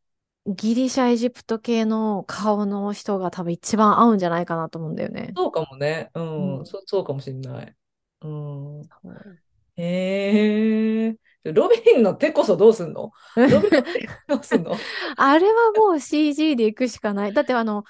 [0.47, 5.34] ギリシャ、エジプト系の顔の人が多分一番合うんじゃないかなと思うんだよね。
[5.36, 6.09] そうかもね。
[6.13, 6.59] うん。
[6.59, 6.65] うん。
[6.65, 7.76] そ、そうかもしんない。
[8.22, 8.82] うん。
[9.76, 11.18] へえ。
[11.43, 13.11] ロビンの手こそどうすんの？
[13.36, 14.76] ロビンの手どうすんの？
[15.18, 17.34] あれはもう CG で行くしかない。
[17.34, 17.84] だってあの、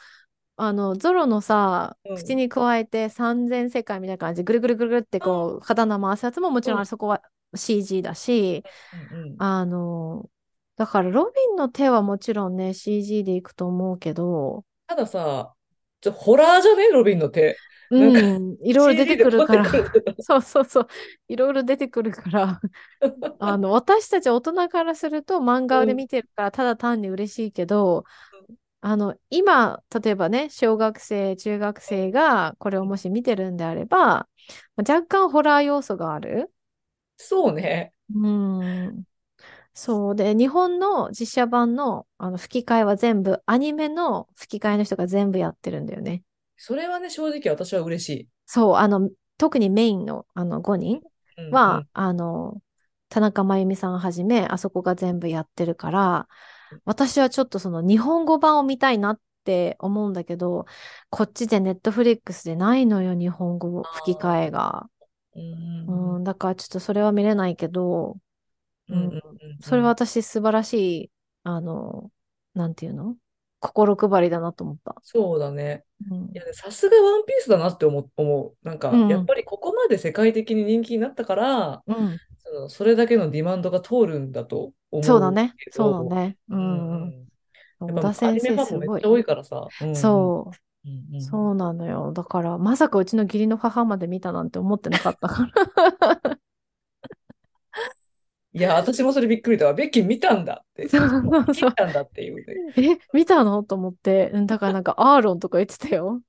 [0.56, 2.16] あの、ゾロのさ、うん。
[2.18, 6.86] 口に加えて三千世界みたいな感じでぐるぐるぐるってこう、刀回すやつももちろん。
[6.86, 7.22] そこは
[7.56, 9.00] CG だし、うん。
[9.00, 9.38] うん。
[9.38, 10.30] あの、
[10.76, 15.54] だからロビンの手はもちろんね、CG で行くと思うけど、たださ、
[16.02, 16.88] ちょ、ホラーじゃね？
[16.90, 17.58] ロビンの手。
[17.90, 19.66] うん、いろいろ出てくるから。
[20.20, 20.88] そうそうそう、
[21.28, 22.60] いろいろ出てくるから
[23.40, 25.98] あの、私たち大人からすると漫画でうん。
[25.98, 28.04] 見てるからただ単に嬉しいけど、
[28.82, 34.28] あの、今、例えばね、小学生、中学生がこれをもし見てるんであれば、
[34.78, 36.52] 若干ホラー要素がある。
[37.18, 37.94] そうね。
[38.14, 39.04] うん。
[39.74, 46.24] そうで、日本の実写版の、あの吹き替えは全部、アニメの吹き替えの人が全部やってるんだよね。
[46.58, 48.30] それはね、正直私は嬉しい。
[48.46, 51.02] そう、あの、特にメインの、あの5人
[51.52, 51.88] は、うんうん。
[51.94, 52.62] あの、
[53.10, 56.28] 田中真由美さんはじめ、あそこが全部やってるから、
[56.86, 60.66] 私はちょっとその日本語版を見たいなって思うんだけど、
[61.10, 64.52] こっちでネットフリックスでないのよ、日本語吹き替え。
[64.52, 64.90] が。
[65.38, 66.16] うん。
[66.16, 68.18] うん、だからちょっとそれは見れないけど、
[68.90, 69.20] うん、うんうん
[69.62, 69.90] それはん。
[69.90, 70.74] 私素晴らし
[71.06, 71.12] い、
[71.44, 72.12] あの、
[72.54, 73.18] なんていうの？
[73.62, 74.96] 心配りだなと思った。
[75.02, 75.86] そうだね。
[76.10, 76.34] うん。
[76.34, 78.12] いや、さすがワンピースだなって思う。
[78.18, 78.58] 思う。
[78.68, 82.20] なんか、やっうん、ぱりここまで世界的に人気になったから、うん。
[82.40, 85.54] その、それだけのディマンドが通るんだと思うそうだね。
[85.72, 86.38] そうだね。
[86.50, 86.92] ううんん。
[87.04, 87.30] うんうん。
[87.88, 89.10] やっ小ぱアニメ田先生ファンもめっちゃ。
[89.10, 89.74] 多いからさ。
[89.80, 90.34] うんうん。
[90.34, 90.58] そう。
[90.88, 91.22] うんうん。
[91.22, 92.12] そうなのよ。
[92.14, 95.48] だから、まさかうちの義理の母まで見たなんて思ってなかったか
[96.24, 96.40] ら。
[98.54, 99.74] いや、私もそれびっくりだわ。
[99.74, 100.88] ベッキー見たんだって。
[100.88, 101.70] そうそうそう。
[101.70, 102.96] 見たんだっていうね。
[102.96, 103.62] え、見たの？
[103.64, 104.32] と思って。
[104.34, 106.22] うんだからなんか、アーロンとか言ってたよ。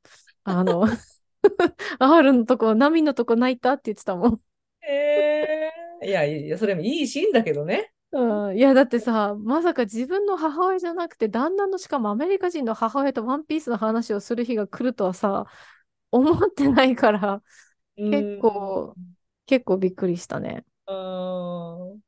[0.45, 0.85] あの、
[1.99, 4.41] アーロンのとこ、ナミのとこ泣いたって言ってたもん。
[4.87, 7.93] えー、いや、いや、それもいいシーンだけどね。
[8.11, 15.47] うん、いや、だってさ、まさか自分の母親じゃなくて、旦那のしかもアメリカ人の母親とワンピースの話をする日が来るとはさ、
[16.11, 17.43] 思ってないから、
[17.99, 18.95] う結ー構、
[19.47, 20.65] 結構びっくりしたね。
[20.91, 22.01] ん。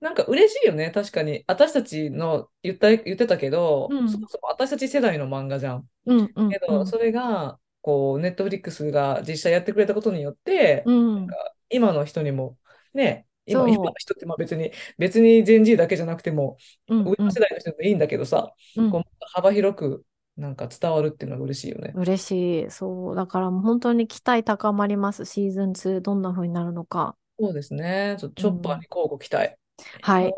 [0.00, 1.44] なんか嬉しいよね、確かに。
[1.46, 5.88] 私たちの言った、言ってたけど、そうん、もそも私たち世代の漫画じゃん。
[6.06, 11.26] うん、うん、けど、うん、それが、こう、ネットフリックスが実写やってくれたことによって、うん。
[11.70, 12.56] 今の人にも、
[12.94, 16.56] ね、今、今のそ人ってまあ別に、別にジェン Z だけじゃなくても、
[16.88, 18.90] う、うん、上のうん、世代の人でもいいんだけどさ、うん。
[18.90, 19.02] こう
[19.34, 20.04] 幅広く
[20.36, 21.92] なんか伝わるっていうのが嬉しいよね。
[21.94, 22.70] 嬉しい。
[22.70, 23.16] そう。
[23.16, 25.24] だからもう本当に期待高まります。
[25.24, 27.16] シーズン2、どんな風になるのか。
[27.38, 28.16] そうですね。
[28.18, 28.80] ちょっとチョッパーうん。
[28.80, 29.56] に交互期待。
[30.02, 30.34] はい。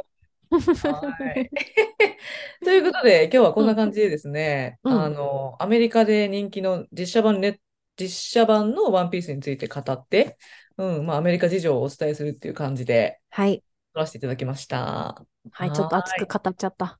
[0.82, 1.50] はい。
[2.64, 5.00] ということで、今日はこんうん、な感じでですね、うん。
[5.00, 7.60] あの、アメリカで人気の実写版ね、
[7.98, 8.08] 実
[8.40, 10.38] 写版のワンピースについて語って、
[10.78, 13.62] うん、まあ、アメリカ事情をお伝えするっていう感じで、はい。
[13.94, 15.26] 撮らせていただきました。
[15.50, 15.72] はい。
[15.72, 16.98] ちょっはと熱く語っちゃった。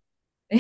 [0.51, 0.57] ー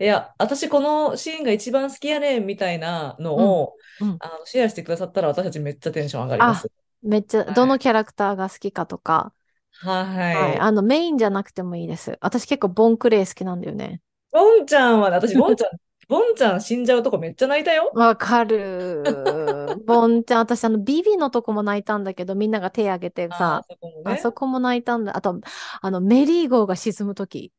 [0.00, 0.04] い。
[0.04, 3.54] いや、私このシーンが一番好きやねんみたいなのうん。
[3.62, 4.20] を、うん。
[4.20, 6.70] あの、シェアしてくださったら私たちめっちゃテンション上がりまあ、す。
[7.02, 7.56] めっちゃ、はい。
[7.56, 9.34] どのキャラクターが好きかとか。
[9.72, 10.18] はい。
[10.30, 10.58] はい。
[10.58, 12.18] あの、メインじゃなくてもいいです。
[12.20, 14.02] 私結構ボンクレー好きなんだよね。
[14.30, 15.70] ボンちゃんはね、私、ボンちゃん、
[16.08, 17.92] ボンちゃん死んじゃうとこめっちゃ泣いたよ。
[17.92, 19.76] わかる。
[19.86, 24.04] ボンちゃん、私、あの、ビビのとこも泣いたんだけど、みんなが手挙げてああ、さ、そこもね。
[24.04, 25.16] あそこも泣いたんだ。
[25.16, 25.40] あと、
[25.80, 27.52] あの、メリー号が沈むとき。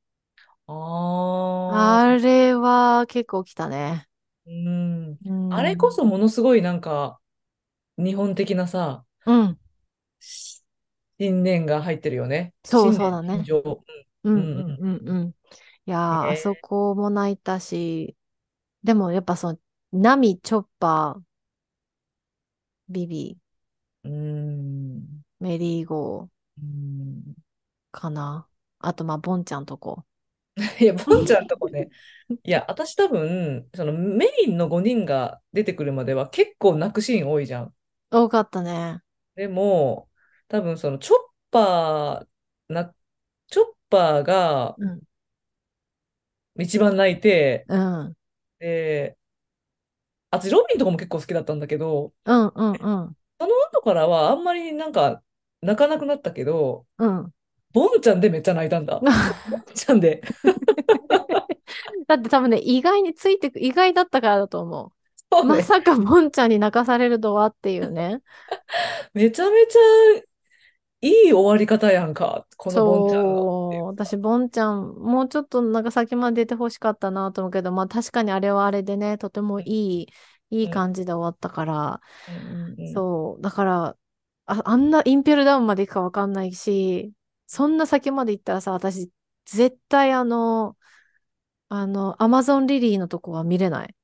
[0.68, 0.74] あ
[1.68, 4.08] あ、あれは結構来たね。
[4.46, 5.20] うん。
[5.26, 5.92] うあれこん。
[5.92, 7.20] そものすごいなんか、
[7.98, 9.60] 日本的なさ、うん。
[11.20, 12.54] 信念が入ってるよね。
[12.64, 13.52] そうそうだね。
[14.24, 15.30] うんうん、うん、うん。
[15.30, 15.34] い
[15.88, 18.18] いやー、あそえこも泣いたし、
[18.84, 19.60] でもやっぱその、
[19.94, 21.22] ナミ、チョッパー、
[22.90, 25.24] ビビ、ー、うーん。
[25.42, 27.36] メリーゴーうーん
[27.92, 28.50] かな。
[28.80, 30.06] あと、まあ、ボンちゃんとこ。
[30.80, 31.90] いや、ボンちゃんとこね。
[32.44, 37.76] いや、私多分、そのメインの5人が出てくるまでは結構泣くシーン多いじゃん。
[38.12, 39.02] 多かったね。
[39.36, 40.10] でも、
[40.48, 41.18] 多分そのチョッ
[41.52, 42.94] パーな、
[43.48, 45.02] チョッパーがうん。
[46.60, 48.16] 一番泣いて、うん。
[48.62, 49.18] うんで、
[50.32, 52.50] あとロビンとかも結構好きだったんだけど、うんうん。
[52.52, 55.24] その後からはあんまりなんか
[55.62, 57.34] 泣かなくなったけど、うん。
[57.74, 59.00] ボンちゃんでめっちゃ泣いたんだ。
[59.50, 60.22] ボンちゃんで。
[62.08, 64.92] だって多分ね、意外についてく、意外だったからだと思う。
[65.32, 65.50] そうね。
[65.58, 68.22] まさかボンちゃんに泣かされるとはっていうね。
[69.14, 69.80] めちゃめちゃ
[71.02, 72.48] いい終わり方やんか。
[72.58, 73.26] このボンちゃん。
[73.86, 80.08] 私、ボンちゃん、もうちょっとなんか先まで出てほしかったなと思うけど、まあ確かにあれはあれでね、とてもいい、
[80.50, 83.98] いいうん感じで終わったから、うんそう、だから、
[84.46, 87.14] あ、あんなインペルダウンまで行くかわかんないし、
[87.48, 89.12] そんな先まで行ったらさ、私、
[89.46, 90.78] 絶対あの、
[91.70, 93.96] あの、アマゾンリリーのとこは見れない。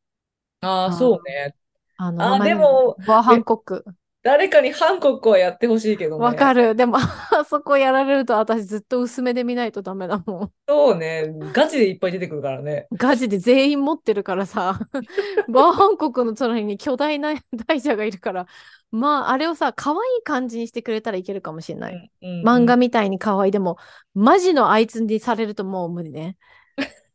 [0.61, 1.55] ああ、あ、そうね。
[1.97, 3.85] あの、名あでも、バーハンえ、コック。
[4.25, 6.25] 誰かにハンコックはやってほしいけどね。
[6.25, 6.75] わかる。
[6.75, 6.97] でも、
[7.31, 10.51] あそこやられると私ずっと薄めで見ないとダメだもん。
[10.67, 11.31] そうね。
[11.53, 12.87] ガチでいっぱい出てくるからね。
[12.91, 14.79] ガチで全員持ってるからさ、
[15.47, 17.35] バーハンコクの隣に巨大な
[17.67, 18.47] 大蛇がいるから、
[18.91, 22.01] まあ、あれをさ、可愛い感じにしてくれたらいけるかもしれない。
[22.23, 22.65] うんうん漫うん。
[22.65, 23.51] 画みたいに可愛い。
[23.51, 23.77] でも、
[24.15, 26.37] マジのあいつにされるともう無理ね。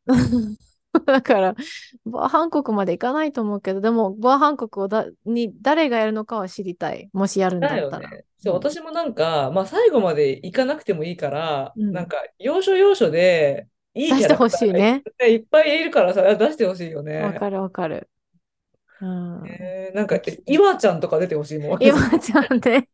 [1.07, 1.55] だから、
[2.05, 7.09] バーハンコクまで行かないと思うけど、でも、バーハンコクをだに誰がやるのかは知りたい。
[7.12, 8.11] もしやるんだったら。
[8.11, 8.24] ね。
[8.38, 8.57] そう、うん。
[8.57, 11.93] 私もなんか、まあ最後まで行かなくてもいいから、うん。
[11.93, 15.05] なんか、要所要所でいいキャ出してほラしいね。
[15.18, 17.20] ぱいいっぱいいるからさ、出してほしいよね。
[17.22, 18.09] わかるわかる。
[19.01, 19.45] うん。
[19.49, 22.20] えーなんか、え岩ちゃんとか出てほしいもん、 岩私。
[22.20, 22.88] ちゃんね。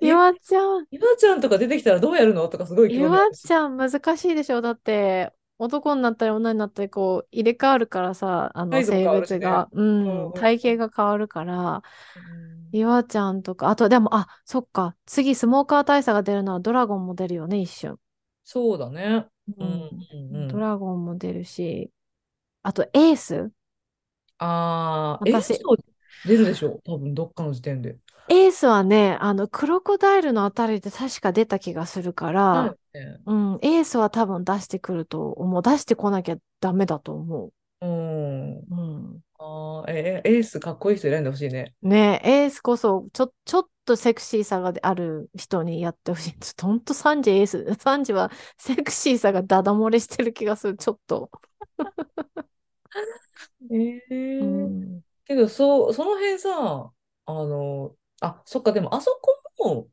[0.00, 0.86] い岩ちゃん。
[0.90, 2.48] 岩ちゃんとか出てきたらどうやるの？
[2.48, 2.94] とかすごい。
[2.94, 4.60] 岩ちゃん難しいでしょ？
[4.60, 9.06] だって、男になったり女になったり、こう、入れ替わるからさ、あの、性。
[9.08, 11.82] 別が、ううんん、体うん型が変わるから、
[12.16, 12.72] うん。
[12.72, 17.98] 岩ちゃんとか、あと、でも、あ、そっか、次、スモーカー大佐が出るのはドラゴンも出るよね、一瞬。
[18.44, 19.26] そうだね。
[19.58, 20.48] うんううん。
[20.48, 21.92] ドラゴンも出るし、
[22.62, 23.52] あと、エース？
[24.38, 25.76] ああ、エース私、を
[26.24, 26.82] 出るでしょう。
[26.84, 27.98] 多分、どっかの時点で。
[28.28, 33.24] エースはね、あの、クロコダイルのあたりで確か出た気がするから、ね。
[33.26, 35.62] うん、エースは多分出してくると思う。
[35.62, 37.46] 出してこなきゃダメだと思
[37.80, 38.58] うん。
[38.70, 38.76] う。
[38.76, 38.82] う
[39.16, 39.24] ん。
[39.38, 41.74] ああ、え、えエースかっこいい人選んでほしいね。
[41.82, 46.38] ねえ、エースこそ、ちょ、ちょっとセクシーさがある人にやってほしい。
[46.38, 47.74] ちょっとほんとサンジエース。
[47.74, 50.76] サンジはセクシーさがダダ漏れしてる気がする。
[50.76, 51.30] ちょっと。
[53.70, 54.00] え
[54.38, 55.02] うえん。
[55.24, 56.92] けど、そう、その辺さ、
[57.26, 57.96] あの、
[58.26, 59.90] あ、そっか、でも、あそこも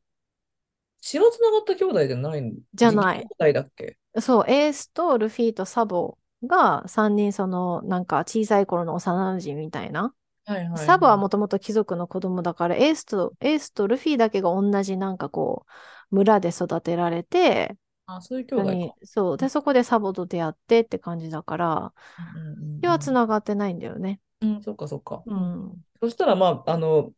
[1.02, 3.28] 血はつながった兄弟じゃないん、じゃない。
[3.40, 3.98] 弟だっけ？
[4.22, 10.14] そう、エースとルフィとサボが3人その、なんか小さい頃の幼馴染みたいな。
[10.46, 11.18] はいはいサブははい。
[11.18, 15.66] もともと貴族の子供だから、エースと、エースとルフィだけが同じなんかこ
[16.12, 19.38] う、村で育てられて、あ、そういう兄弟そう。
[19.38, 24.20] で、そこでサボと出会ってって感じだから、うんうんうん繋がってないんだよね。
[24.42, 24.56] うん。
[24.56, 25.24] うん、そっかそっか。
[25.26, 25.64] うん。
[25.64, 25.86] うん。
[26.02, 27.14] そしたら、まあ、あの、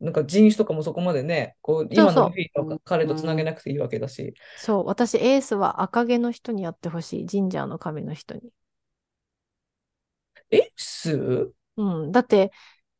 [0.00, 2.38] なんか人種とかもそこまでね、こう、今のルフ。
[2.40, 4.34] ィの彼とつなげなくていいわけだし。
[4.54, 4.86] そう。
[4.86, 7.26] 私、エースは赤毛の人にやってほしい。
[7.26, 8.52] ジンジャーの神の人に。
[10.50, 11.52] エース？
[11.76, 12.12] うん。
[12.12, 12.52] だって、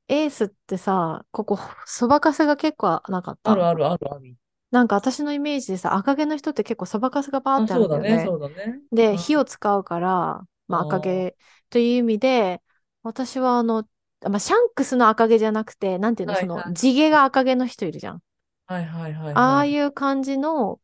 [0.08, 3.52] エースってさ、ここ、そばかすが結構なかった？
[3.52, 4.36] あるあるあるある。
[4.70, 8.24] なんか私のイメージでさ、赤毛の人って結構そばかすがバーっあ、てあるそうだね、んだよね。
[8.24, 8.80] そうだね。
[8.92, 9.20] で、うん。
[9.20, 11.36] あ火を使うから、まあ赤あ、毛
[11.70, 12.62] という意味で、
[13.02, 13.88] 私はあの、
[14.22, 16.74] まあ、シャンクスの赤毛じゃなくて、なんていうの、その、はいはい。
[16.74, 18.22] 地毛が赤毛の人いるじゃん。
[18.66, 19.66] はいはいはいああはい。
[19.66, 20.80] いう感じの、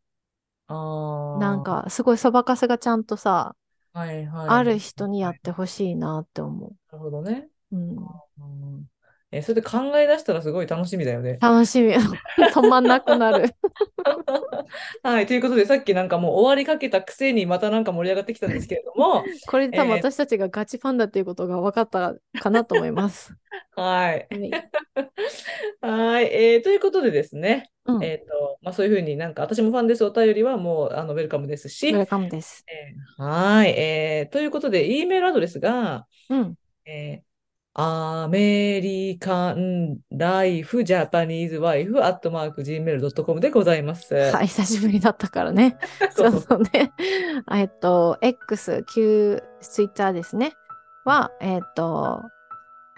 [0.69, 0.75] あ
[1.35, 3.57] なんあ、か、すごいそばかすがちゃんとさ、
[3.93, 5.35] はいはいはいある人にやはい。
[5.35, 7.49] ってほしいなって思なるほどね。
[7.73, 7.77] う。
[7.77, 8.21] うん。
[9.35, 11.39] うん、え、それで考え出したらすごい楽しみだよね。
[11.41, 11.93] 楽しみ。
[12.53, 13.55] 止まんなくなる。
[15.03, 23.35] はい、ということで、さっきなんかもう終わりかけたくせにまたなんか盛り上がってきたんですけれども、 これで多分え私たちがガチファンだっていうことが分かったかなと思います。
[23.77, 24.27] ーはい。
[24.31, 24.51] はい。
[25.81, 28.05] はい、えーということでですね、うん。
[28.05, 32.65] えっと、まあ、そういうふうになんか私もファンです、お便りはもうあのウェルカムですし、ウェルカムです。
[32.69, 36.55] えーはい、えーということで、E メールアドレスが、うん。
[36.87, 37.34] えー
[37.77, 44.15] アメリカンライフジャパニーズワイフアットマーク Gmail.com でございます。
[44.15, 45.77] はい、久しぶりだったからね。
[46.13, 46.93] そ そううそうね。
[47.53, 50.53] えっと、X、旧 Twitter ですね。
[51.05, 52.23] は、えっと、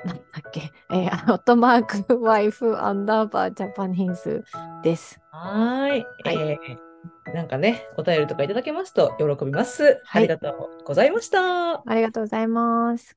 [0.05, 4.45] なんだっけ、えー、アットマーク、ワイフ、アンダーバー、ジャパニーズ
[4.83, 5.19] です。
[5.31, 6.07] はーい。
[6.25, 6.87] はいえー
[7.33, 10.01] なんかね、お便りとかいただけますと喜びます。
[10.05, 11.83] はいありがとうございました。
[11.85, 13.17] ありがとうございます。